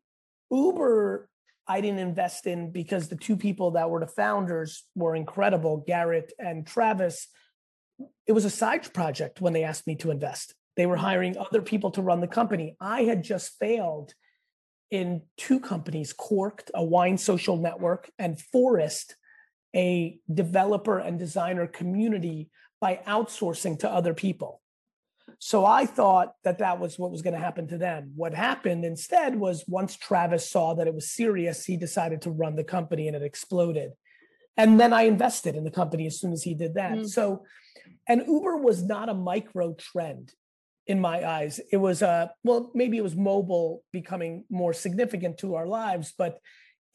Uber 0.52 1.28
I 1.68 1.82
didn't 1.82 2.00
invest 2.00 2.46
in 2.46 2.72
because 2.72 3.08
the 3.08 3.16
two 3.16 3.38
people 3.38 3.72
that 3.72 3.89
were 3.89 4.00
the 4.00 4.08
founders 4.08 4.84
were 4.96 5.16
incredible, 5.16 5.84
Garrett 5.88 6.34
and 6.38 6.68
Travis. 6.68 7.28
It 8.27 8.32
was 8.34 8.45
a 8.45 8.49
side 8.49 8.91
project 8.93 9.41
when 9.41 9.53
they 9.53 9.63
asked 9.63 9.88
me 9.88 9.95
to 9.97 10.12
invest. 10.12 10.53
They 10.75 10.86
were 10.86 10.95
mm-hmm. 10.95 11.06
hiring 11.06 11.38
other 11.38 11.62
people 11.62 11.91
to 11.91 12.01
run 12.01 12.21
the 12.21 12.27
company. 12.27 12.75
I 12.79 13.03
had 13.03 13.23
just 13.23 13.58
failed 13.60 14.13
in 14.91 15.21
two 15.38 15.60
companies 15.60 16.13
Corkd, 16.13 16.69
a 16.73 16.84
wine 16.84 17.17
social 17.17 17.58
network, 17.58 18.10
and 18.19 18.38
Forrst, 18.53 19.15
a 19.75 20.19
developer 20.32 20.99
and 20.99 21.17
designer 21.17 21.67
community 21.67 22.49
by 22.79 23.01
outsourcing 23.08 23.79
to 23.79 23.89
other 23.89 24.13
people. 24.13 24.62
So 25.39 25.65
I 25.65 25.86
thought 25.86 26.34
that 26.43 26.60
that 26.60 26.79
was 26.79 26.99
what 26.99 27.12
was 27.12 27.21
going 27.21 27.34
to 27.34 27.39
happen 27.39 27.67
to 27.69 27.77
them. 27.77 28.12
What 28.15 28.34
happened 28.34 28.86
instead 28.86 29.36
was 29.39 29.65
once 29.67 29.95
Travis 29.95 30.49
saw 30.49 30.73
that 30.75 30.88
it 30.88 30.93
was 30.93 31.10
serious, 31.10 31.65
he 31.65 31.77
decided 31.77 32.21
to 32.21 32.32
run 32.32 32.56
the 32.56 32.63
company 32.63 33.08
and 33.08 33.15
it 33.15 33.23
exploded. 33.23 33.91
And 34.58 34.79
then 34.79 34.93
I 34.93 35.03
invested 35.03 35.56
in 35.56 35.63
the 35.63 35.71
company 35.71 36.06
as 36.06 36.19
soon 36.19 36.34
as 36.34 36.43
he 36.43 36.53
did 36.53 36.75
that. 36.75 36.93
Mm. 36.93 37.10
So, 37.10 37.43
and 38.08 38.24
Uber 38.28 38.58
was 38.58 38.84
not 38.84 39.10
a 39.10 39.13
micro 39.13 39.74
trend 39.74 40.34
in 40.88 41.00
my 41.00 41.28
eyes. 41.28 41.60
It 41.72 41.78
was 41.78 42.02
a 42.02 42.08
uh, 42.08 42.28
well, 42.43 42.72
maybe 42.74 42.98
it 42.98 43.04
was 43.04 43.15
mobile 43.15 43.84
becoming 43.91 44.43
more 44.50 44.74
significant 44.74 45.38
to 45.39 45.56
our 45.56 45.67
lives, 45.67 46.13
but 46.17 46.39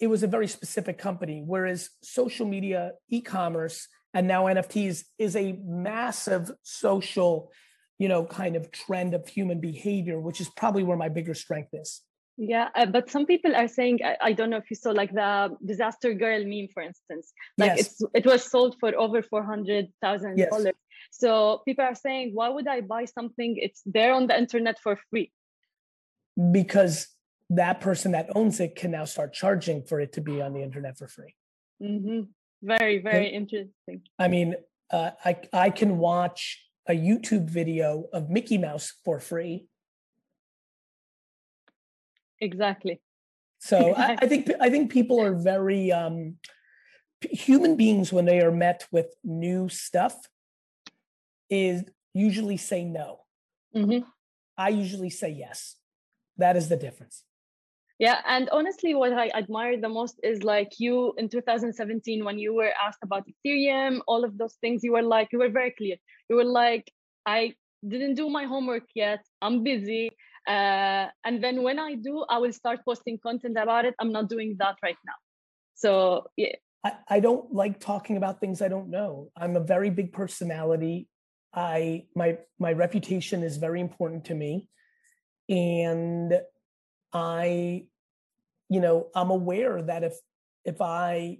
it 0.01 0.07
was 0.07 0.23
a 0.23 0.29
very 0.29 0.47
specific 0.47 0.99
company. 0.99 1.43
Whereas 1.45 1.91
social 2.03 2.47
media, 2.47 2.93
e-commerce, 3.09 3.89
and 4.15 4.27
now 4.27 4.45
NFTs 4.45 5.05
is 5.19 5.37
a 5.37 5.59
massive 5.65 6.51
social, 6.63 7.51
you 7.99 8.09
know, 8.09 8.25
kind 8.25 8.57
of 8.57 8.71
trend 8.71 9.15
of 9.15 9.27
human 9.29 9.61
behavior, 9.61 10.21
which 10.21 10.41
is 10.41 10.49
probably 10.51 10.83
where 10.83 10.97
my 10.97 11.09
bigger 11.09 11.35
strength 11.35 11.71
is. 11.73 12.03
Yeah, 12.41 12.69
uh, 12.77 12.87
but 12.87 13.11
some 13.11 13.27
people 13.27 13.55
are 13.57 13.67
saying 13.67 13.99
I, 14.05 14.17
I, 14.29 14.33
don't 14.33 14.49
know 14.49 14.59
if 14.59 14.71
you 14.71 14.77
saw 14.77 14.91
like 14.93 15.13
the 15.13 15.57
disaster 15.65 16.15
girl 16.15 16.45
meme, 16.45 16.69
for 16.73 16.85
instance. 16.85 17.33
Like 17.59 17.77
yes. 17.77 17.81
it's 17.81 18.03
it 18.15 18.27
was 18.27 18.49
sold 18.49 18.77
for 18.79 18.95
over 18.97 19.23
four 19.23 19.43
hundred 19.43 19.89
thousand 20.01 20.39
yes. 20.39 20.51
dollars. 20.51 20.75
So 21.11 21.63
people 21.65 21.85
are 21.85 21.97
saying, 21.97 22.31
why 22.35 22.49
would 22.49 22.69
I 22.69 22.83
buy 22.83 23.07
something? 23.07 23.57
It's 23.57 23.83
there 23.85 24.13
on 24.15 24.29
the 24.29 24.39
internet 24.39 24.79
for 24.79 24.97
free. 25.11 25.33
Because 26.53 27.09
that 27.51 27.81
person 27.81 28.13
that 28.13 28.29
owns 28.37 28.61
it 28.61 28.77
can 28.77 28.93
now 28.93 29.05
start 29.05 29.33
charging 29.33 29.83
for 29.83 30.01
it 30.01 30.13
to 30.13 30.21
be 30.21 30.41
on 30.41 30.53
the 30.53 30.63
internet 30.63 30.97
for 30.97 31.09
free. 31.09 31.35
Mm-hmm. 31.83 32.21
Very, 32.63 32.99
very 33.01 33.29
interesting. 33.29 34.03
I 34.19 34.29
mean, 34.29 34.55
uh, 34.93 35.11
I 35.25 35.37
I 35.53 35.71
can 35.71 35.99
watch 35.99 36.65
a 36.89 36.93
YouTube 36.93 37.51
video 37.51 38.07
of 38.13 38.31
Mickey 38.31 38.59
Mouse 38.59 38.95
for 39.05 39.21
free. 39.21 39.68
Exactly. 42.41 43.01
So 43.59 43.95
I, 43.97 44.17
I, 44.21 44.27
think 44.27 44.51
I 44.61 44.71
think 44.71 44.91
people 44.91 45.21
are 45.21 45.35
very 45.35 45.93
um, 45.93 46.37
human 47.21 47.77
beings 47.77 48.13
when 48.13 48.25
they 48.25 48.41
are 48.41 48.53
met 48.53 48.87
with 48.91 49.15
new 49.25 49.69
stuff 49.69 50.15
is 51.51 51.85
usually 52.15 52.57
say 52.57 52.85
no. 52.85 53.21
Mm-hmm. 53.75 54.09
I 54.57 54.69
usually 54.71 55.11
say 55.11 55.31
yes. 55.31 55.77
That 56.37 56.57
is 56.57 56.69
the 56.69 56.77
difference. 56.77 57.25
Yeah, 57.99 58.21
and 58.29 58.49
honestly, 58.51 58.95
what 58.95 59.13
I 59.13 59.29
admire 59.35 59.81
the 59.81 59.89
most 59.89 60.21
is 60.23 60.45
like 60.45 60.79
you 60.79 61.15
in 61.19 61.29
2017 61.29 62.25
when 62.25 62.39
you 62.39 62.55
were 62.55 62.71
asked 62.81 63.01
about 63.03 63.25
Ethereum, 63.27 64.01
all 64.07 64.25
of 64.25 64.39
those 64.39 64.55
things. 64.61 64.85
You 64.85 64.93
were 64.93 65.03
like, 65.03 65.29
you 65.33 65.41
were 65.41 65.49
very 65.49 65.73
clear. 65.73 65.97
You 66.31 66.37
were 66.37 66.45
like, 66.45 66.93
I 67.27 67.55
didn't 67.87 68.15
do 68.15 68.31
my 68.31 68.45
homework 68.45 68.85
yet. 68.95 69.25
I'm 69.43 69.65
busy. 69.65 70.11
Uh, 70.49 71.09
and 71.25 71.45
then 71.45 71.63
when 71.63 71.79
I 71.79 71.95
do, 71.95 72.25
I 72.29 72.39
will 72.39 72.55
start 72.55 72.81
posting 72.85 73.19
content 73.19 73.59
about 73.59 73.85
it. 73.85 73.95
I'm 74.01 74.13
not 74.13 74.31
doing 74.31 74.57
that 74.59 74.77
right 74.83 74.97
now. 75.07 75.13
So 75.75 76.25
yeah. 76.37 76.55
I, 76.83 76.93
I 77.09 77.21
don't 77.21 77.53
like 77.53 77.81
talking 77.81 78.17
about 78.17 78.41
things 78.41 78.63
I 78.63 78.69
don't 78.69 78.89
know. 78.89 79.31
I'm 79.37 79.57
a 79.57 79.61
very 79.61 79.91
big 79.91 80.13
personality. 80.13 81.09
I 81.55 82.07
my 82.15 82.39
my 82.59 82.73
reputation 82.73 83.43
is 83.43 83.59
very 83.59 83.81
important 83.81 84.27
to 84.27 84.35
me. 84.35 84.69
And 85.49 86.41
I, 87.13 87.87
you 88.69 88.81
know, 88.81 89.09
I'm 89.15 89.31
aware 89.31 89.83
that 89.83 90.03
if 90.03 90.15
if 90.65 90.81
I 90.81 91.39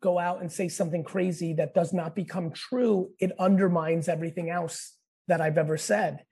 go 0.00 0.18
out 0.18 0.42
and 0.42 0.52
say 0.52 0.68
something 0.68 1.02
crazy 1.02 1.54
that 1.54 1.72
does 1.72 1.94
not 1.94 2.14
become 2.14 2.50
true, 2.50 3.10
it 3.18 3.32
undermines 3.38 4.08
everything 4.08 4.50
else 4.50 4.96
that 5.28 5.40
I've 5.40 5.56
ever 5.56 5.78
said. 5.78 6.24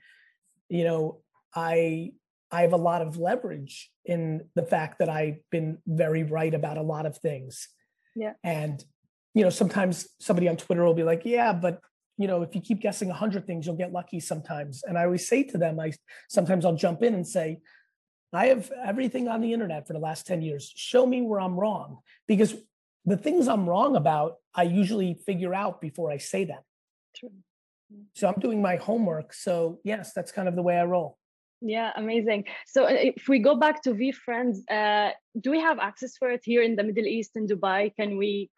You 0.68 0.84
know, 0.84 1.22
I 1.54 2.12
I 2.50 2.62
have 2.62 2.74
a 2.74 2.76
lot 2.76 3.00
of 3.00 3.16
leverage 3.16 3.90
in 4.04 4.48
the 4.54 4.62
fact 4.62 4.98
that 4.98 5.08
I've 5.08 5.38
been 5.50 5.78
very 5.86 6.22
right 6.22 6.52
about 6.52 6.76
a 6.76 6.82
lot 6.82 7.06
of 7.06 7.16
things. 7.16 7.68
Yeah. 8.14 8.34
And 8.44 8.84
you 9.34 9.42
know, 9.42 9.50
sometimes 9.50 10.06
somebody 10.20 10.48
on 10.48 10.58
Twitter 10.58 10.84
will 10.84 10.94
be 10.94 11.04
like, 11.04 11.22
"Yeah, 11.24 11.54
but 11.54 11.80
you 12.18 12.26
know, 12.26 12.42
if 12.42 12.54
you 12.54 12.60
keep 12.60 12.80
guessing 12.80 13.10
a 13.10 13.14
hundred 13.14 13.46
things, 13.46 13.66
you'll 13.66 13.76
get 13.76 13.92
lucky 13.92 14.20
sometimes." 14.20 14.82
And 14.84 14.98
I 14.98 15.04
always 15.04 15.26
say 15.26 15.42
to 15.44 15.58
them, 15.58 15.80
I 15.80 15.92
sometimes 16.28 16.66
I'll 16.66 16.76
jump 16.76 17.02
in 17.02 17.14
and 17.14 17.26
say, 17.26 17.60
"I 18.32 18.46
have 18.46 18.70
everything 18.84 19.28
on 19.28 19.40
the 19.40 19.54
internet 19.54 19.86
for 19.86 19.94
the 19.94 19.98
last 19.98 20.26
ten 20.26 20.42
years. 20.42 20.70
Show 20.76 21.06
me 21.06 21.22
where 21.22 21.40
I'm 21.40 21.58
wrong." 21.58 21.98
Because 22.28 22.54
the 23.06 23.16
things 23.16 23.48
I'm 23.48 23.68
wrong 23.68 23.96
about, 23.96 24.36
I 24.54 24.64
usually 24.64 25.14
figure 25.14 25.54
out 25.54 25.80
before 25.80 26.10
I 26.10 26.18
say 26.18 26.44
them. 26.44 26.60
True. 27.16 27.30
Mm. 27.92 28.04
So 28.14 28.28
I'm 28.28 28.38
doing 28.38 28.60
my 28.60 28.76
homework. 28.76 29.32
So 29.32 29.80
yes, 29.82 30.12
that's 30.12 30.30
kind 30.30 30.48
of 30.48 30.54
the 30.54 30.62
way 30.62 30.78
I 30.78 30.84
roll. 30.84 31.18
Yeah, 31.64 31.92
amazing. 31.96 32.44
So 32.66 32.84
uh, 32.84 32.88
if 32.90 33.28
we 33.28 33.38
go 33.38 33.54
back 33.56 33.82
to 33.82 33.94
VeeFriends, 33.94 34.58
uh, 34.68 35.12
do 35.40 35.50
we 35.50 35.60
have 35.60 35.78
access 35.78 36.16
for 36.16 36.30
it 36.30 36.40
here 36.44 36.62
in 36.62 36.74
the 36.74 36.82
Middle 36.82 37.06
East 37.06 37.36
in 37.36 37.46
Dubai? 37.46 37.94
Can 37.94 38.18
we 38.18 38.50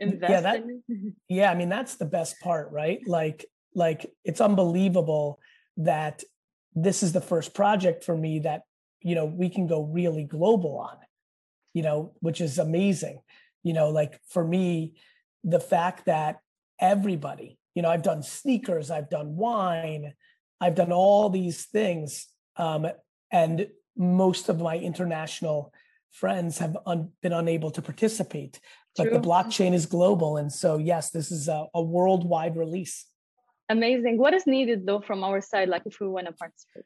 invest 0.00 0.30
yeah, 0.30 0.40
that, 0.40 0.56
in 0.56 0.82
it? 0.88 1.12
yeah, 1.28 1.50
I 1.50 1.54
mean 1.54 1.68
that's 1.68 1.96
the 1.96 2.06
best 2.06 2.40
part, 2.40 2.72
right? 2.72 3.00
Like, 3.06 3.44
like 3.74 4.10
it's 4.24 4.40
unbelievable 4.40 5.40
that 5.76 6.22
this 6.74 7.02
is 7.02 7.12
the 7.12 7.20
first 7.20 7.54
project 7.54 8.02
for 8.02 8.16
me 8.16 8.40
that 8.40 8.62
you 9.02 9.14
know 9.14 9.26
we 9.26 9.50
can 9.50 9.66
go 9.66 9.82
really 9.82 10.24
global 10.24 10.78
on, 10.78 10.96
it. 11.02 11.08
you 11.74 11.82
know, 11.82 12.14
which 12.20 12.40
is 12.40 12.58
amazing. 12.58 13.20
You 13.62 13.74
know, 13.74 13.90
like 13.90 14.18
for 14.28 14.44
me, 14.44 14.94
the 15.42 15.60
fact 15.60 16.06
that 16.06 16.38
everybody, 16.80 17.58
you 17.74 17.82
know, 17.82 17.90
I've 17.90 18.02
done 18.02 18.22
sneakers, 18.22 18.90
I've 18.90 19.10
done 19.10 19.36
wine 19.36 20.14
I've 20.64 20.74
done 20.74 20.92
all 20.92 21.28
these 21.28 21.66
things, 21.66 22.26
um, 22.56 22.86
and 23.30 23.68
most 23.96 24.48
of 24.48 24.60
my 24.60 24.78
international 24.78 25.74
friends 26.10 26.56
have 26.58 26.74
un- 26.86 27.10
been 27.22 27.34
unable 27.34 27.70
to 27.72 27.82
participate. 27.82 28.60
But 28.96 29.04
True. 29.04 29.12
the 29.14 29.20
blockchain 29.28 29.74
is 29.74 29.84
global, 29.84 30.38
and 30.38 30.50
so 30.50 30.78
yes, 30.78 31.10
this 31.10 31.30
is 31.30 31.48
a, 31.48 31.66
a 31.74 31.82
worldwide 31.82 32.56
release. 32.56 33.06
Amazing. 33.68 34.16
What 34.16 34.32
is 34.32 34.46
needed 34.46 34.86
though 34.86 35.02
from 35.08 35.22
our 35.22 35.40
side, 35.42 35.68
like 35.68 35.82
if 35.84 36.00
we 36.00 36.08
want 36.08 36.26
to 36.28 36.32
participate? 36.32 36.84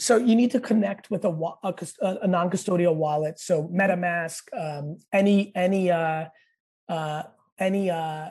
So 0.00 0.16
you 0.16 0.34
need 0.34 0.50
to 0.52 0.60
connect 0.60 1.10
with 1.10 1.24
a, 1.24 1.30
wa- 1.30 1.58
a, 1.62 1.72
cus- 1.72 1.98
a 2.00 2.10
a 2.22 2.26
non-custodial 2.26 2.96
wallet. 2.96 3.38
So 3.38 3.68
MetaMask, 3.68 4.42
um, 4.64 4.96
any 5.12 5.52
any 5.54 5.90
uh, 5.90 6.24
uh, 6.88 7.22
any 7.58 7.90
uh, 7.90 8.30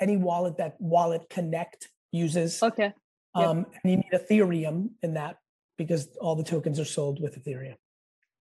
any 0.00 0.16
wallet 0.16 0.56
that 0.56 0.72
Wallet 0.80 1.28
Connect 1.28 1.88
uses. 2.10 2.60
Okay. 2.62 2.92
Yep. 3.36 3.46
Um, 3.46 3.66
and 3.82 3.90
you 3.90 3.96
need 3.98 4.12
Ethereum 4.12 4.90
in 5.02 5.14
that 5.14 5.36
because 5.78 6.08
all 6.20 6.36
the 6.36 6.44
tokens 6.44 6.80
are 6.80 6.84
sold 6.84 7.20
with 7.22 7.42
Ethereum. 7.42 7.76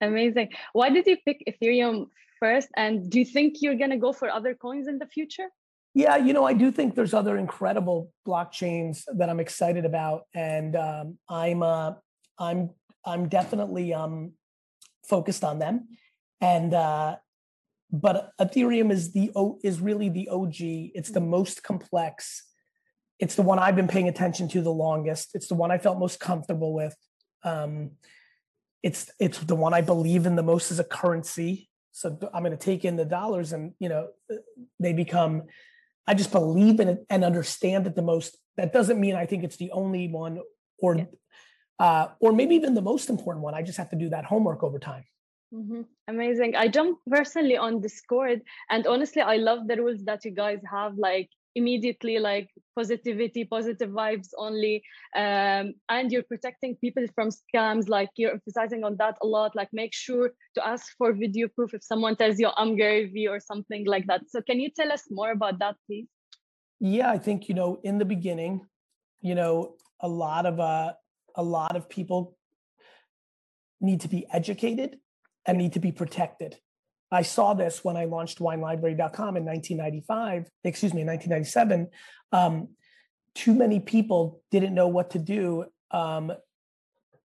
Amazing. 0.02 0.50
Why 0.74 0.90
did 0.90 1.06
you 1.08 1.18
pick 1.26 1.44
Ethereum 1.48 2.08
first? 2.40 2.70
And 2.76 3.10
do 3.10 3.20
you 3.20 3.26
think 3.26 3.62
you're 3.62 3.76
going 3.76 3.90
to 3.90 3.98
go 3.98 4.14
for 4.14 4.30
other 4.30 4.54
coins 4.54 4.88
in 4.88 5.00
the 5.00 5.08
future? 5.08 5.50
Yeah, 5.94 6.18
you 6.18 6.34
know, 6.34 6.46
I 6.46 6.54
do 6.54 6.72
think 6.72 6.94
there's 6.94 7.16
other 7.16 7.38
incredible 7.38 8.12
blockchains 8.28 9.04
that 9.18 9.30
I'm 9.30 9.40
excited 9.40 9.84
about, 9.84 10.24
and 10.36 10.76
um, 10.76 11.18
I'm 11.28 11.64
uh, 11.64 11.94
I'm 12.38 12.70
I'm 13.04 13.30
definitely 13.30 13.96
um, 13.96 14.34
focused 15.10 15.44
on 15.44 15.58
them. 15.58 15.88
And 16.40 16.76
uh, 16.76 17.16
but 17.92 18.32
Ethereum 18.40 18.92
is 18.92 19.12
the 19.14 19.32
O 19.36 19.58
is 19.64 19.80
really 19.80 20.10
the 20.10 20.30
OG. 20.30 20.56
It's 20.60 21.10
the 21.10 21.20
most 21.20 21.64
complex. 21.64 22.44
It's 23.20 23.36
the 23.36 23.42
one 23.42 23.60
I've 23.60 23.76
been 23.76 23.88
paying 23.88 24.08
attention 24.08 24.48
to 24.50 24.62
the 24.62 24.72
longest. 24.72 25.32
It's 25.34 25.48
the 25.48 25.56
one 25.56 25.72
I 25.72 25.78
felt 25.78 25.98
most 25.98 26.20
comfortable 26.20 26.74
with. 26.74 26.96
Um, 27.44 27.92
it's 28.84 29.12
it's 29.20 29.40
the 29.40 29.56
one 29.56 29.74
I 29.74 29.82
believe 29.82 30.26
in 30.26 30.36
the 30.36 30.44
most 30.44 30.72
as 30.72 30.80
a 30.80 30.84
currency. 30.84 31.70
So 31.92 32.18
I'm 32.34 32.44
going 32.44 32.52
to 32.56 32.64
take 32.64 32.86
in 32.86 32.96
the 32.96 33.06
dollars, 33.06 33.54
and 33.54 33.74
you 33.80 33.90
know, 33.90 34.10
they 34.80 34.94
become. 34.94 35.44
I 36.10 36.14
just 36.14 36.32
believe 36.32 36.80
in 36.80 36.88
it 36.90 37.06
and 37.10 37.26
understand 37.26 37.88
it 37.88 37.96
the 37.96 38.02
most. 38.02 38.38
That 38.56 38.72
doesn't 38.72 39.00
mean 39.00 39.16
I 39.16 39.26
think 39.26 39.44
it's 39.44 39.58
the 39.58 39.72
only 39.72 40.08
one, 40.08 40.40
or 40.78 40.96
Yeah. 40.96 41.06
uh, 41.80 42.10
or 42.20 42.32
maybe 42.32 42.56
even 42.56 42.76
the 42.76 42.82
most 42.82 43.10
important 43.10 43.44
one. 43.44 43.56
I 43.56 43.62
just 43.64 43.78
have 43.78 43.90
to 43.90 43.96
do 43.98 44.10
that 44.10 44.26
homework 44.26 44.64
over 44.64 44.80
time. 44.80 45.06
Mhm. 45.54 45.86
Amazing. 46.08 46.56
I 46.56 46.68
jumped 46.68 47.02
personally 47.10 47.58
on 47.58 47.82
Discord, 47.82 48.42
and 48.70 48.86
honestly, 48.86 49.22
I 49.22 49.38
love 49.38 49.68
the 49.68 49.78
rules 49.78 50.04
that 50.06 50.24
you 50.26 50.32
guys 50.32 50.62
have. 50.70 50.98
Like 50.98 51.30
immediately, 51.56 52.20
like 52.20 52.50
positivity, 52.76 53.44
positive 53.46 53.90
vibes 53.90 54.30
only, 54.38 54.84
um, 55.16 55.74
and 55.90 56.12
you're 56.12 56.24
protecting 56.24 56.76
people 56.76 57.06
from 57.16 57.30
scams. 57.30 57.90
Like 57.90 58.10
you're 58.16 58.32
emphasizing 58.32 58.84
on 58.84 58.98
that 58.98 59.18
a 59.22 59.28
lot. 59.28 59.56
Like 59.56 59.70
make 59.74 59.94
sure 59.94 60.32
to 60.56 60.68
ask 60.68 60.86
for 60.98 61.14
video 61.14 61.48
proof 61.48 61.74
if 61.74 61.84
someone 61.84 62.16
tells 62.16 62.40
you 62.40 62.50
I'm 62.56 62.76
Gary 62.76 63.06
Vee 63.06 63.28
or 63.28 63.40
something 63.40 63.86
like 63.86 64.08
that. 64.08 64.30
So 64.30 64.42
can 64.42 64.60
you 64.60 64.70
tell 64.70 64.92
us 64.92 65.04
more 65.10 65.32
about 65.32 65.60
that, 65.60 65.76
please? 65.86 66.08
Yeah, 66.80 67.10
I 67.10 67.18
think 67.18 67.50
you 67.50 67.56
know 67.56 67.80
in 67.84 67.98
the 67.98 68.06
beginning, 68.06 68.68
you 69.22 69.36
know, 69.36 69.76
a 70.02 70.08
lot 70.08 70.46
of 70.46 70.60
uh, 70.60 70.94
a 71.36 71.44
lot 71.44 71.76
of 71.76 71.90
people 71.90 72.38
need 73.82 74.02
to 74.02 74.08
be 74.08 74.26
educated 74.32 74.98
and 75.46 75.58
need 75.58 75.74
to 75.74 75.80
be 75.80 75.92
protected. 75.92 76.58
I 77.12 77.22
saw 77.22 77.54
this 77.54 77.84
when 77.84 77.96
I 77.96 78.06
launched 78.06 78.40
WineLibrary.com 78.40 79.38
in 79.38 79.46
1995. 79.46 80.50
Excuse 80.64 80.94
me, 80.94 81.02
in 81.02 81.08
1997. 81.08 81.88
Um, 82.32 82.70
too 83.34 83.54
many 83.54 83.80
people 83.80 84.42
didn't 84.52 84.74
know 84.74 84.88
what 84.88 85.12
to 85.12 85.20
do 85.20 85.66
um, 85.92 86.34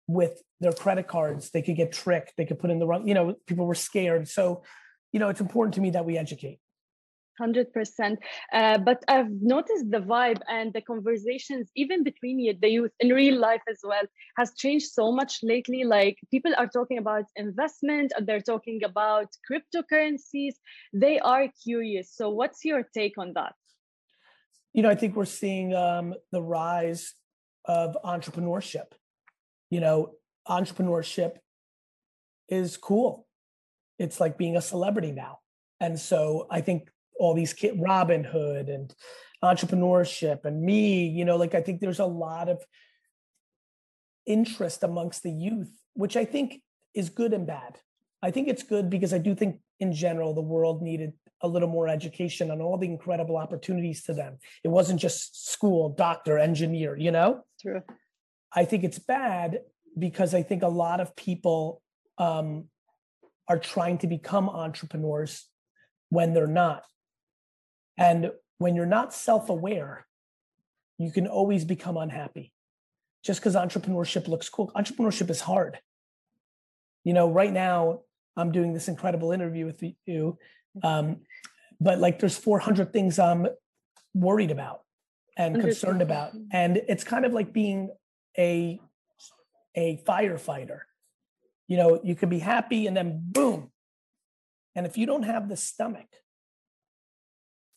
with 0.07 0.43
their 0.61 0.73
credit 0.73 1.09
cards. 1.09 1.51
They 1.51 1.63
could 1.63 1.77
get 1.77 1.93
tricked. 1.93 2.35
They 2.37 2.45
could 2.45 2.59
put 2.59 2.71
in 2.71 2.79
the 2.79 2.87
wrong. 2.87 3.09
You 3.09 3.15
know, 3.15 3.35
people 3.47 3.67
were 3.67 3.75
scared. 3.75 4.29
So, 4.29 4.63
you 5.13 5.19
know, 5.19 5.29
it's 5.29 5.41
important 5.41 5.75
to 5.75 5.81
me 5.81 5.91
that 5.91 6.05
we 6.05 6.17
educate. 6.17 6.61
Hundred 7.43 7.73
percent. 7.73 8.17
Uh, 8.53 8.79
but 8.79 8.99
I've 9.09 9.33
noticed 9.55 9.91
the 9.91 10.05
vibe 10.15 10.43
and 10.49 10.73
the 10.73 10.83
conversations, 10.93 11.65
even 11.83 12.05
between 12.11 12.37
the 12.63 12.69
youth 12.77 12.93
in 13.01 13.09
real 13.09 13.39
life 13.49 13.65
as 13.69 13.81
well, 13.83 14.07
has 14.37 14.53
changed 14.63 14.89
so 14.99 15.11
much 15.21 15.41
lately. 15.43 15.83
Like 15.97 16.17
people 16.31 16.53
are 16.57 16.69
talking 16.69 16.99
about 16.99 17.25
investment, 17.35 18.13
and 18.15 18.27
they're 18.27 18.49
talking 18.53 18.79
about 18.85 19.29
cryptocurrencies. 19.49 20.55
They 20.93 21.19
are 21.19 21.47
curious. 21.65 22.07
So, 22.19 22.31
what's 22.31 22.65
your 22.65 22.83
take 22.95 23.19
on 23.19 23.33
that? 23.35 23.55
you 24.73 24.83
know, 24.83 24.91
I 24.91 24.95
think 24.95 25.17
we're 25.17 25.25
seeing 25.25 25.75
um, 25.75 26.15
the 26.31 26.43
rise 26.43 27.15
of 27.67 27.97
entrepreneurship. 28.05 28.93
You 29.71 29.81
know, 29.81 30.15
entrepreneurship 30.49 31.37
is 32.49 32.77
cool. 32.77 33.27
It's 33.99 34.21
like 34.21 34.39
being 34.39 34.57
a 34.57 34.63
celebrity 34.63 35.13
now. 35.13 35.41
And 35.81 35.99
so 35.99 36.47
I 36.51 36.61
think 36.61 36.91
all 37.19 37.35
these 37.35 37.53
kid 37.53 37.79
Robin 37.81 38.25
Hood 38.25 38.69
and 38.69 38.95
entrepreneurship 39.43 40.45
and 40.45 40.63
me, 40.63 41.07
you 41.07 41.25
know, 41.25 41.37
like 41.37 41.55
I 41.55 41.61
think 41.61 41.81
there's 41.81 41.99
a 41.99 42.07
lot 42.07 42.49
of 42.49 42.63
interest 44.27 44.83
amongst 44.83 45.23
the 45.23 45.33
youth, 45.33 45.71
which 45.95 46.17
I 46.17 46.25
think 46.25 46.63
is 46.95 47.11
good 47.11 47.33
and 47.33 47.47
bad. 47.47 47.79
I 48.23 48.31
think 48.31 48.49
it's 48.49 48.63
good 48.63 48.89
because 48.89 49.13
I 49.13 49.19
do 49.19 49.35
think 49.35 49.61
in 49.81 49.93
general 49.93 50.33
the 50.33 50.41
world 50.41 50.81
needed 50.81 51.13
a 51.41 51.49
little 51.49 51.69
more 51.69 51.89
education 51.89 52.53
on 52.53 52.61
all 52.61 52.79
the 52.79 52.87
incredible 52.87 53.37
opportunities 53.37 54.05
to 54.05 54.15
them. 54.15 54.39
It 54.63 54.69
wasn't 54.69 55.01
just 55.01 55.51
school, 55.51 55.89
doctor, 55.91 56.39
engineer, 56.39 56.97
you 56.97 57.11
know? 57.11 57.43
True. 57.61 57.83
I 58.55 58.65
think 58.65 58.85
it's 58.85 59.01
bad 59.01 59.59
because 59.99 60.35
I 60.35 60.43
think 60.43 60.63
a 60.63 60.69
lot 60.69 61.01
of 61.01 61.17
people 61.17 61.83
um, 62.17 62.69
are 63.49 63.59
trying 63.59 63.99
to 63.99 64.07
become 64.07 64.49
entrepreneurs 64.49 65.49
when 66.11 66.33
they're 66.33 66.47
not. 66.47 66.85
And 67.99 68.31
when 68.59 68.75
you're 68.75 68.87
not 68.87 69.13
self 69.13 69.49
aware, 69.49 70.07
you 70.99 71.11
can 71.11 71.27
always 71.27 71.65
become 71.65 71.97
unhappy. 71.97 72.53
Just 73.25 73.41
because 73.41 73.55
entrepreneurship 73.55 74.29
looks 74.29 74.49
cool, 74.49 74.73
entrepreneurship 74.75 75.31
is 75.31 75.41
hard. 75.41 75.79
You 77.05 77.13
know, 77.13 77.31
right 77.31 77.53
now 77.53 78.01
I'm 78.37 78.53
doing 78.53 78.73
this 78.73 78.89
incredible 78.89 79.33
interview 79.33 79.67
with 79.67 79.83
you, 80.07 80.39
um, 80.83 81.19
but 81.81 81.99
like 81.99 82.19
there's 82.19 82.37
400 82.39 82.93
things 82.93 83.19
I'm 83.19 83.47
worried 84.15 84.51
about 84.51 84.83
and 85.37 85.61
concerned 85.61 86.03
about, 86.03 86.33
and 86.53 86.77
it's 86.89 87.05
kind 87.05 87.25
of 87.25 87.33
like 87.33 87.53
being 87.53 87.91
a 88.39 88.81
a 89.75 90.03
firefighter. 90.07 90.81
You 91.69 91.77
know, 91.77 92.01
you 92.03 92.15
can 92.15 92.29
be 92.29 92.39
happy 92.39 92.87
and 92.87 92.97
then 92.97 93.21
boom. 93.25 93.71
And 94.75 94.87
if 94.87 94.99
you 94.99 95.07
don't 95.07 95.23
have 95.23 95.49
the 95.49 95.57
stomach 95.57 96.09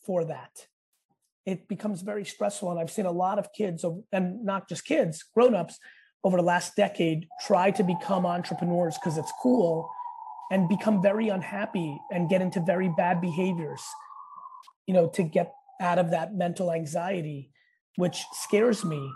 for 0.06 0.24
that, 0.24 0.66
it 1.44 1.68
becomes 1.68 2.02
very 2.02 2.24
stressful. 2.24 2.70
And 2.70 2.80
I've 2.80 2.90
seen 2.90 3.06
a 3.06 3.12
lot 3.12 3.38
of 3.38 3.52
kids, 3.52 3.84
and 4.12 4.44
not 4.44 4.68
just 4.68 4.84
kids, 4.84 5.24
grown-ups, 5.34 5.78
over 6.24 6.38
the 6.38 6.42
last 6.42 6.74
decade 6.74 7.28
try 7.46 7.70
to 7.70 7.84
become 7.84 8.26
entrepreneurs 8.26 8.96
because 8.98 9.16
it's 9.16 9.32
cool 9.40 9.88
and 10.50 10.68
become 10.68 11.00
very 11.00 11.28
unhappy 11.28 12.00
and 12.10 12.28
get 12.28 12.42
into 12.42 12.58
very 12.60 12.88
bad 12.88 13.20
behaviors, 13.20 13.82
you 14.88 14.94
know, 14.94 15.08
to 15.08 15.22
get 15.22 15.52
out 15.80 15.98
of 15.98 16.10
that 16.10 16.34
mental 16.34 16.72
anxiety, 16.72 17.50
which 17.96 18.24
scares 18.32 18.84
me 18.84 19.08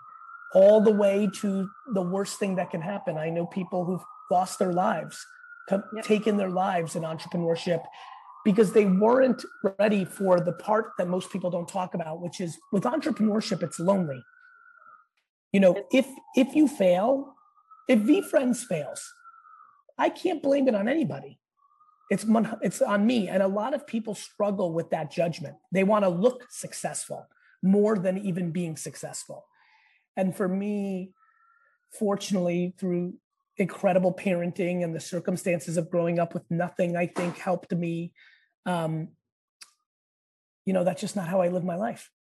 all 0.55 0.81
the 0.81 0.93
way 0.93 1.29
to 1.41 1.69
the 1.95 2.03
worst 2.03 2.39
thing 2.39 2.55
that 2.57 2.71
can 2.71 2.81
happen. 2.81 3.19
I 3.19 3.31
know 3.31 3.47
people 3.47 3.85
who've 3.85 4.05
lost 4.31 4.61
their 4.61 4.73
lives, 4.73 5.27
yep. 5.69 6.05
taken 6.05 6.37
their 6.37 6.51
lives 6.51 6.95
in 6.95 7.03
entrepreneurship 7.03 7.83
because 8.45 8.73
they 8.73 8.87
weren't 8.87 9.45
ready 9.79 10.05
for 10.05 10.41
the 10.41 10.53
part 10.53 10.93
that 10.99 11.09
most 11.09 11.31
people 11.31 11.51
don't 11.51 11.69
talk 11.69 11.95
about, 11.95 12.21
which 12.21 12.41
is 12.41 12.59
with 12.73 12.85
entrepreneurship, 12.85 13.63
it's 13.63 13.79
lonely. 13.79 14.23
You 15.53 15.61
know, 15.61 15.85
if 15.93 16.07
if 16.37 16.55
you 16.55 16.69
fail, 16.69 17.35
if 17.89 17.99
VeeFriends 18.01 18.65
fails, 18.65 19.13
I 19.99 20.09
can't 20.09 20.43
blame 20.43 20.69
it 20.69 20.75
on 20.75 20.89
anybody. 20.89 21.39
It's 22.11 22.25
it's 22.63 22.83
on 22.83 23.07
me, 23.07 23.29
and 23.29 23.43
a 23.43 23.49
lot 23.49 23.75
of 23.75 23.87
people 23.87 24.15
struggle 24.15 24.73
with 24.73 24.91
that 24.91 25.11
judgment. 25.11 25.57
They 25.73 25.85
want 25.85 26.05
to 26.05 26.09
look 26.09 26.47
successful 26.51 27.27
more 27.63 27.99
than 27.99 28.19
even 28.19 28.51
being 28.51 28.77
successful. 28.77 29.45
And 30.17 30.35
for 30.35 30.49
me, 30.49 31.13
fortunately, 31.99 32.75
through 32.79 33.15
incredible 33.61 34.13
parenting 34.13 34.83
and 34.85 34.95
the 34.95 35.01
circumstances 35.01 35.77
of 35.77 35.91
growing 35.91 36.19
up 36.19 36.35
with 36.35 36.45
nothing, 36.51 36.97
I 36.97 37.07
think 37.07 37.39
helped 37.39 37.73
me. 37.73 38.13
Um, 38.67 39.09
you 40.67 40.73
know, 40.73 40.85
that's 40.85 41.01
just 41.01 41.17
not 41.17 41.29
how 41.29 41.41
I 41.41 41.49
live 41.49 41.65
my 41.65 41.77
life. 41.77 42.11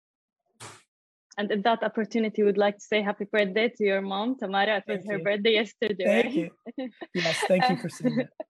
And 1.38 1.50
in 1.50 1.62
that 1.62 1.82
opportunity, 1.82 2.42
would 2.42 2.58
like 2.58 2.76
to 2.76 2.84
say 2.84 3.00
happy 3.00 3.24
birthday 3.24 3.72
to 3.76 3.84
your 3.84 4.02
mom, 4.02 4.36
Tamara. 4.36 4.82
It 4.86 4.92
was 4.92 5.06
her 5.08 5.18
birthday 5.20 5.54
yesterday. 5.54 6.04
Thank 6.04 6.34
you. 6.34 6.50
yes, 7.14 7.38
thank 7.48 7.68
you 7.70 7.76
for 7.76 7.88
saying 7.88 8.16
that. 8.16 8.30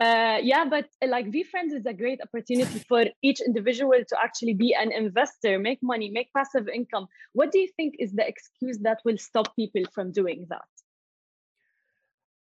Uh, 0.00 0.38
yeah, 0.42 0.64
but 0.64 0.86
uh, 1.04 1.08
like 1.08 1.26
VeeFriends 1.26 1.72
is 1.72 1.86
a 1.86 1.92
great 1.92 2.18
opportunity 2.20 2.82
for 2.88 3.04
each 3.22 3.40
individual 3.40 4.00
to 4.08 4.16
actually 4.20 4.54
be 4.54 4.74
an 4.74 4.90
investor, 4.90 5.58
make 5.60 5.78
money, 5.80 6.10
make 6.10 6.28
passive 6.36 6.66
income. 6.68 7.06
What 7.34 7.52
do 7.52 7.60
you 7.60 7.68
think 7.76 7.94
is 8.00 8.12
the 8.12 8.26
excuse 8.26 8.78
that 8.78 8.98
will 9.04 9.18
stop 9.18 9.54
people 9.54 9.82
from 9.94 10.10
doing 10.10 10.46
that? 10.48 10.64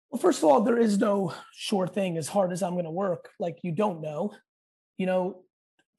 Well, 0.09 0.21
first 0.21 0.39
of 0.39 0.45
all, 0.45 0.61
there 0.61 0.77
is 0.77 0.97
no 0.97 1.33
sure 1.53 1.87
thing. 1.87 2.17
As 2.17 2.27
hard 2.27 2.51
as 2.51 2.63
I'm 2.63 2.73
going 2.73 2.85
to 2.85 2.91
work, 2.91 3.29
like 3.39 3.57
you 3.61 3.71
don't 3.71 4.01
know. 4.01 4.33
You 4.97 5.05
know, 5.05 5.43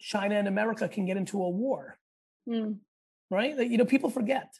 China 0.00 0.36
and 0.36 0.48
America 0.48 0.88
can 0.88 1.06
get 1.06 1.16
into 1.16 1.42
a 1.42 1.48
war. 1.48 1.98
Mm 2.48 2.78
right? 3.30 3.56
Like, 3.56 3.70
you 3.70 3.78
know, 3.78 3.84
people 3.84 4.10
forget. 4.10 4.52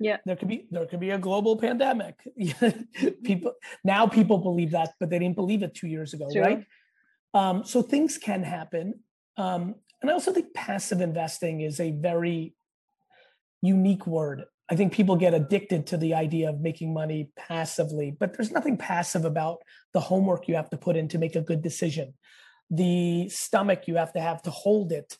Yeah. 0.00 0.16
There 0.26 0.36
could 0.36 0.48
be 0.48 0.66
there 0.70 0.86
could 0.86 1.00
be 1.00 1.10
a 1.10 1.18
global 1.18 1.56
pandemic. 1.56 2.16
people 3.24 3.52
now 3.84 4.06
people 4.06 4.38
believe 4.38 4.72
that, 4.72 4.92
but 4.98 5.08
they 5.08 5.18
didn't 5.18 5.36
believe 5.36 5.62
it 5.62 5.74
two 5.74 5.86
years 5.86 6.14
ago, 6.14 6.28
True. 6.32 6.42
right? 6.42 6.66
Um, 7.32 7.64
so 7.64 7.80
things 7.80 8.18
can 8.18 8.42
happen. 8.42 8.94
Um, 9.36 9.76
and 10.02 10.10
I 10.10 10.14
also 10.14 10.32
think 10.32 10.52
passive 10.52 11.00
investing 11.00 11.60
is 11.60 11.80
a 11.80 11.92
very 11.92 12.54
unique 13.62 14.06
word. 14.06 14.44
I 14.70 14.76
think 14.76 14.92
people 14.92 15.16
get 15.16 15.34
addicted 15.34 15.86
to 15.88 15.96
the 15.96 16.14
idea 16.14 16.48
of 16.48 16.60
making 16.60 16.94
money 16.94 17.30
passively, 17.36 18.10
but 18.18 18.34
there's 18.34 18.50
nothing 18.50 18.78
passive 18.78 19.24
about 19.24 19.58
the 19.92 20.00
homework 20.00 20.48
you 20.48 20.54
have 20.54 20.70
to 20.70 20.78
put 20.78 20.96
in 20.96 21.08
to 21.08 21.18
make 21.18 21.36
a 21.36 21.42
good 21.42 21.60
decision, 21.60 22.14
the 22.70 23.28
stomach 23.28 23.86
you 23.86 23.96
have 23.96 24.12
to 24.14 24.20
have 24.20 24.40
to 24.42 24.50
hold 24.50 24.90
it, 24.90 25.18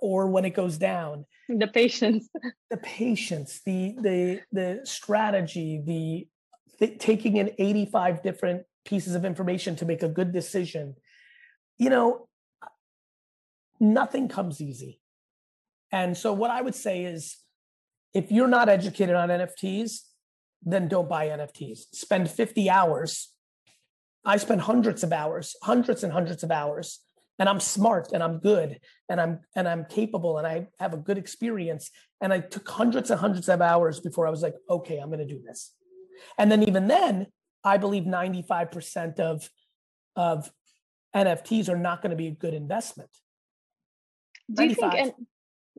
or 0.00 0.28
when 0.28 0.44
it 0.44 0.54
goes 0.54 0.78
down. 0.78 1.24
The 1.48 1.66
patience. 1.66 2.28
The 2.70 2.76
patience 2.76 3.60
the 3.64 3.94
the 4.00 4.40
the 4.50 4.80
strategy 4.84 5.80
the 5.84 6.26
th- 6.78 6.98
taking 6.98 7.36
in 7.36 7.52
85 7.58 8.22
different 8.22 8.64
pieces 8.84 9.14
of 9.14 9.24
information 9.24 9.76
to 9.76 9.84
make 9.84 10.02
a 10.02 10.08
good 10.08 10.32
decision. 10.32 10.96
You 11.78 11.90
know 11.90 12.28
nothing 13.78 14.28
comes 14.28 14.60
easy. 14.60 15.00
And 15.92 16.16
so 16.16 16.32
what 16.32 16.50
i 16.50 16.60
would 16.60 16.74
say 16.74 17.04
is 17.04 17.36
if 18.18 18.32
you're 18.32 18.54
not 18.58 18.68
educated 18.68 19.14
on 19.14 19.28
nfts 19.28 20.00
then 20.62 20.88
don't 20.88 21.08
buy 21.08 21.26
nfts 21.28 21.80
spend 21.92 22.30
50 22.30 22.70
hours 22.70 23.32
i 24.24 24.36
spend 24.36 24.60
hundreds 24.62 25.02
of 25.02 25.12
hours 25.12 25.54
hundreds 25.62 26.02
and 26.04 26.12
hundreds 26.12 26.42
of 26.42 26.50
hours 26.50 27.00
and 27.38 27.48
I'm 27.48 27.60
smart 27.60 28.12
and 28.12 28.22
I'm 28.22 28.38
good 28.38 28.80
and 29.08 29.20
I'm 29.20 29.40
and 29.54 29.68
I'm 29.68 29.84
capable 29.84 30.38
and 30.38 30.46
I 30.46 30.68
have 30.78 30.94
a 30.94 30.96
good 30.96 31.18
experience. 31.18 31.90
And 32.20 32.32
I 32.32 32.40
took 32.40 32.68
hundreds 32.68 33.10
and 33.10 33.20
hundreds 33.20 33.48
of 33.48 33.60
hours 33.60 34.00
before 34.00 34.26
I 34.26 34.30
was 34.30 34.42
like, 34.42 34.54
okay, 34.70 34.98
I'm 34.98 35.08
going 35.08 35.26
to 35.26 35.26
do 35.26 35.42
this. 35.42 35.74
And 36.38 36.50
then 36.50 36.62
even 36.62 36.88
then, 36.88 37.26
I 37.62 37.76
believe 37.76 38.04
95% 38.04 39.20
of 39.20 39.50
of 40.14 40.50
NFTs 41.14 41.68
are 41.68 41.76
not 41.76 42.00
going 42.00 42.10
to 42.10 42.16
be 42.16 42.28
a 42.28 42.32
good 42.32 42.54
investment. 42.54 43.10
Do 44.52 44.62
you 44.62 44.70
95. 44.70 44.92
think? 44.92 45.14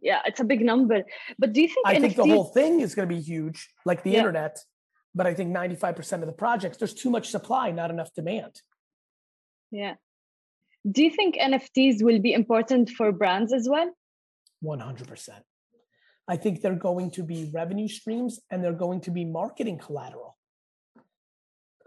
Yeah, 0.01 0.21
it's 0.25 0.39
a 0.39 0.43
big 0.43 0.62
number. 0.62 1.03
But 1.39 1.53
do 1.53 1.62
you 1.62 1.67
think? 1.67 1.86
I 1.86 1.95
NFTs, 1.95 2.01
think 2.01 2.15
the 2.15 2.27
whole 2.27 2.45
thing 2.45 2.81
is 2.81 2.95
going 2.95 3.07
to 3.10 3.15
be 3.15 3.21
huge, 3.21 3.69
like 3.86 4.03
the 4.03 4.12
yeah. 4.12 4.19
internet. 4.19 4.57
But 5.15 5.25
I 5.25 5.33
think 5.33 5.55
95% 5.55 6.21
of 6.21 6.27
the 6.27 6.33
projects, 6.33 6.77
there's 6.77 6.93
too 6.93 7.10
much 7.10 7.29
supply, 7.29 7.71
not 7.71 7.89
enough 7.89 8.13
demand. 8.13 8.62
Yeah. 9.71 9.95
Do 10.89 11.03
you 11.03 11.10
think 11.10 11.38
NFTs 11.38 12.03
will 12.03 12.19
be 12.19 12.33
important 12.33 12.91
for 12.91 13.12
brands 13.12 13.51
as 13.51 13.67
well? 13.69 13.91
100%. 14.63 15.29
I 16.27 16.36
think 16.36 16.62
they're 16.62 16.75
going 16.75 17.12
to 17.12 17.23
be 17.23 17.49
revenue 17.53 17.88
streams 17.88 18.39
and 18.51 18.63
they're 18.63 18.73
going 18.73 19.01
to 19.01 19.12
be 19.12 19.25
marketing 19.25 19.77
collateral. 19.77 20.27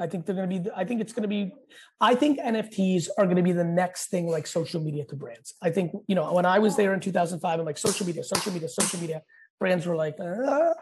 I 0.01 0.07
think 0.07 0.25
they're 0.25 0.35
going 0.35 0.49
to 0.49 0.61
be, 0.61 0.71
I 0.75 0.85
think 0.85 1.03
it's 1.03 1.13
going 1.13 1.23
to 1.23 1.29
be, 1.29 1.53
I 2.01 2.15
think 2.15 2.41
NFTs 2.41 3.09
are 3.19 3.25
going 3.25 3.37
to 3.37 3.43
be 3.43 3.53
the 3.53 3.65
next 3.65 4.09
thing 4.09 4.27
like 4.27 4.47
social 4.47 4.81
media 4.81 5.05
to 5.05 5.17
brands. 5.17 5.55
I 5.63 5.71
think, 5.71 5.93
you 6.09 6.15
know, 6.15 6.33
when 6.33 6.47
I 6.47 6.59
was 6.59 6.75
there 6.75 6.95
in 6.95 7.01
2005, 7.01 7.61
I'm 7.61 7.67
like, 7.67 7.77
social 7.77 8.07
media, 8.07 8.25
social 8.25 8.53
media, 8.53 8.69
social 8.69 8.99
media. 8.99 9.23
Brands 9.59 9.87
were 9.87 9.97
like, 9.97 10.17
uh, 10.19 10.73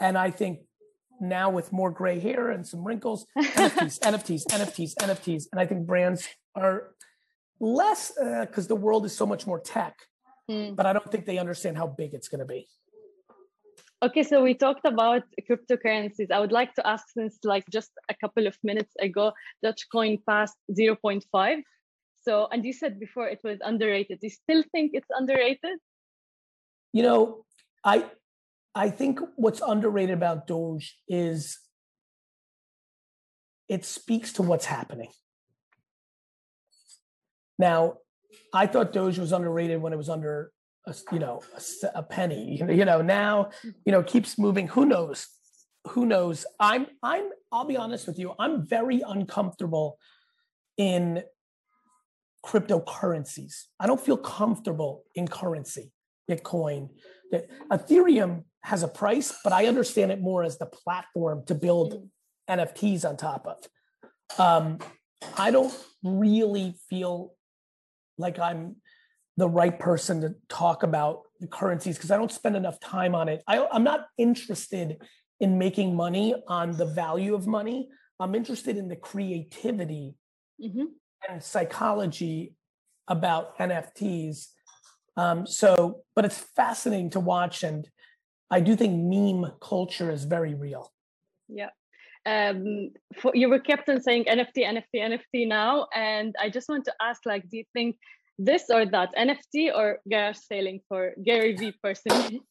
and 0.00 0.18
I 0.18 0.32
think 0.32 0.60
now 1.20 1.50
with 1.50 1.72
more 1.72 1.92
gray 1.92 2.18
hair 2.18 2.50
and 2.50 2.66
some 2.66 2.84
wrinkles, 2.84 3.24
NFTs, 3.38 4.00
NFTs, 4.00 4.44
NFTs, 4.46 4.94
NFTs. 4.96 5.44
And 5.52 5.60
I 5.60 5.66
think 5.66 5.86
brands 5.86 6.28
are 6.56 6.90
less 7.60 8.10
because 8.10 8.66
uh, 8.66 8.68
the 8.68 8.76
world 8.76 9.06
is 9.06 9.16
so 9.16 9.26
much 9.26 9.46
more 9.46 9.60
tech, 9.60 9.96
mm. 10.50 10.74
but 10.74 10.86
I 10.86 10.92
don't 10.92 11.08
think 11.10 11.24
they 11.24 11.38
understand 11.38 11.76
how 11.76 11.86
big 11.86 12.14
it's 12.14 12.28
going 12.28 12.40
to 12.40 12.46
be. 12.46 12.66
Okay, 14.04 14.22
so 14.22 14.42
we 14.42 14.52
talked 14.52 14.84
about 14.84 15.22
cryptocurrencies. 15.48 16.30
I 16.30 16.38
would 16.38 16.52
like 16.52 16.74
to 16.74 16.86
ask 16.86 17.06
since 17.08 17.38
like 17.42 17.64
just 17.72 17.90
a 18.10 18.14
couple 18.14 18.46
of 18.46 18.54
minutes 18.62 18.92
ago, 19.00 19.32
Dogecoin 19.64 20.18
passed 20.28 20.58
0.5. 20.70 21.62
So, 22.22 22.46
and 22.52 22.62
you 22.66 22.74
said 22.74 23.00
before 23.00 23.28
it 23.28 23.40
was 23.42 23.58
underrated. 23.62 24.20
Do 24.20 24.26
you 24.26 24.30
still 24.30 24.62
think 24.72 24.90
it's 24.92 25.08
underrated? 25.08 25.78
You 26.92 27.02
know, 27.02 27.46
I 27.82 28.04
I 28.74 28.90
think 28.90 29.20
what's 29.36 29.62
underrated 29.66 30.14
about 30.14 30.46
Doge 30.46 30.98
is 31.08 31.58
it 33.70 33.86
speaks 33.86 34.34
to 34.34 34.42
what's 34.42 34.66
happening. 34.66 35.12
Now, 37.58 37.98
I 38.52 38.66
thought 38.66 38.92
Doge 38.92 39.18
was 39.18 39.32
underrated 39.32 39.80
when 39.80 39.94
it 39.94 39.96
was 39.96 40.10
under, 40.10 40.50
a, 40.86 40.94
you 41.12 41.18
know, 41.18 41.40
a, 41.56 41.98
a 41.98 42.02
penny. 42.02 42.60
You 42.68 42.84
know, 42.84 43.02
now, 43.02 43.50
you 43.84 43.92
know, 43.92 44.02
keeps 44.02 44.38
moving. 44.38 44.68
Who 44.68 44.86
knows? 44.86 45.28
Who 45.88 46.06
knows? 46.06 46.46
I'm, 46.58 46.86
I'm. 47.02 47.30
I'll 47.52 47.66
be 47.66 47.76
honest 47.76 48.06
with 48.06 48.18
you. 48.18 48.34
I'm 48.38 48.66
very 48.66 49.02
uncomfortable 49.06 49.98
in 50.76 51.22
cryptocurrencies. 52.44 53.64
I 53.80 53.86
don't 53.86 54.00
feel 54.00 54.16
comfortable 54.16 55.04
in 55.14 55.28
currency, 55.28 55.92
Bitcoin. 56.30 56.88
That 57.30 57.48
Ethereum 57.70 58.44
has 58.64 58.82
a 58.82 58.88
price, 58.88 59.34
but 59.44 59.52
I 59.52 59.66
understand 59.66 60.10
it 60.10 60.20
more 60.20 60.42
as 60.42 60.58
the 60.58 60.66
platform 60.66 61.44
to 61.46 61.54
build 61.54 61.94
mm. 61.94 62.08
NFTs 62.50 63.08
on 63.08 63.16
top 63.16 63.46
of. 63.46 64.38
Um, 64.38 64.78
I 65.38 65.50
don't 65.50 65.72
really 66.02 66.74
feel 66.88 67.34
like 68.18 68.38
I'm 68.38 68.76
the 69.36 69.48
right 69.48 69.78
person 69.78 70.20
to 70.20 70.34
talk 70.48 70.82
about 70.82 71.22
the 71.40 71.46
currencies 71.46 71.96
because 71.96 72.10
I 72.10 72.16
don't 72.16 72.30
spend 72.30 72.56
enough 72.56 72.78
time 72.80 73.14
on 73.14 73.28
it. 73.28 73.42
I, 73.46 73.66
I'm 73.72 73.84
not 73.84 74.06
interested 74.16 74.98
in 75.40 75.58
making 75.58 75.96
money 75.96 76.34
on 76.48 76.76
the 76.76 76.86
value 76.86 77.34
of 77.34 77.46
money. 77.46 77.88
I'm 78.20 78.34
interested 78.34 78.76
in 78.76 78.88
the 78.88 78.96
creativity 78.96 80.14
Mhm. 80.62 80.86
and 81.28 81.42
psychology 81.42 82.54
about 83.08 83.58
NFTs. 83.58 84.52
Um, 85.16 85.46
so, 85.46 86.04
but 86.14 86.24
it's 86.24 86.38
fascinating 86.38 87.10
to 87.10 87.20
watch, 87.20 87.62
and 87.64 87.88
I 88.50 88.60
do 88.60 88.76
think 88.76 88.92
meme 88.94 89.52
culture 89.60 90.10
is 90.10 90.24
very 90.24 90.54
real. 90.54 90.92
Yeah. 91.48 91.70
Um 92.26 92.90
for, 93.18 93.32
you 93.34 93.50
were 93.50 93.58
kept 93.58 93.88
on 93.90 94.00
saying 94.00 94.24
nft 94.24 94.56
nft 94.56 94.94
nft 94.94 95.46
now 95.46 95.86
and 95.94 96.34
i 96.40 96.48
just 96.48 96.70
want 96.70 96.86
to 96.86 96.94
ask 96.98 97.26
like 97.26 97.46
do 97.50 97.58
you 97.58 97.64
think 97.74 97.96
this 98.38 98.64
or 98.70 98.84
that 98.86 99.10
nft 99.16 99.74
or 99.74 99.98
garage 100.10 100.36
sailing 100.36 100.80
for 100.88 101.12
gary 101.24 101.54
vee 101.56 101.74
personally 101.82 102.40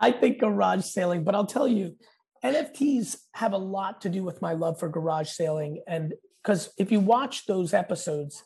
I 0.00 0.12
think 0.12 0.38
garage 0.38 0.84
sailing, 0.84 1.24
but 1.24 1.34
I'll 1.34 1.46
tell 1.46 1.68
you, 1.68 1.96
NFTs 2.42 3.16
have 3.34 3.52
a 3.52 3.58
lot 3.58 4.00
to 4.00 4.08
do 4.08 4.24
with 4.24 4.40
my 4.40 4.54
love 4.54 4.80
for 4.80 4.88
garage 4.88 5.28
sailing. 5.28 5.82
And 5.86 6.14
because 6.42 6.70
if 6.78 6.90
you 6.90 7.00
watch 7.00 7.44
those 7.44 7.74
episodes, 7.74 8.42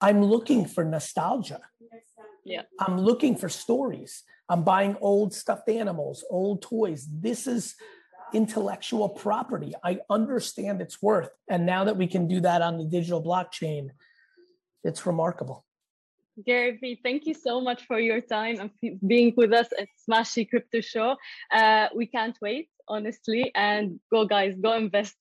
I'm 0.00 0.22
looking 0.22 0.66
for 0.66 0.84
nostalgia. 0.84 1.60
Yeah. 2.44 2.62
I'm 2.78 2.98
looking 2.98 3.34
for 3.34 3.48
stories. 3.48 4.22
I'm 4.50 4.62
buying 4.62 4.96
old 5.00 5.32
stuffed 5.32 5.70
animals, 5.70 6.22
old 6.28 6.60
toys. 6.60 7.08
This 7.10 7.46
is 7.46 7.74
intellectual 8.34 9.08
property. 9.08 9.72
I 9.82 10.00
understand 10.10 10.82
its 10.82 11.00
worth. 11.00 11.30
And 11.48 11.64
now 11.64 11.84
that 11.84 11.96
we 11.96 12.06
can 12.06 12.28
do 12.28 12.40
that 12.42 12.60
on 12.60 12.76
the 12.76 12.84
digital 12.84 13.24
blockchain, 13.24 13.88
it's 14.84 15.06
remarkable. 15.06 15.64
Gary 16.44 16.78
Vee, 16.80 17.00
thank 17.02 17.26
you 17.26 17.34
so 17.34 17.60
much 17.60 17.86
for 17.86 18.00
your 18.00 18.20
time 18.20 18.58
and 18.60 18.98
being 19.06 19.32
with 19.36 19.52
us 19.52 19.68
at 19.78 19.88
Smashi 20.08 20.48
Crypto 20.48 20.80
Show. 20.80 21.16
Uh, 21.52 21.88
we 21.94 22.06
can't 22.06 22.36
wait, 22.42 22.70
honestly. 22.88 23.52
And 23.54 24.00
go, 24.10 24.24
guys, 24.24 24.56
go 24.60 24.74
invest. 24.74 25.16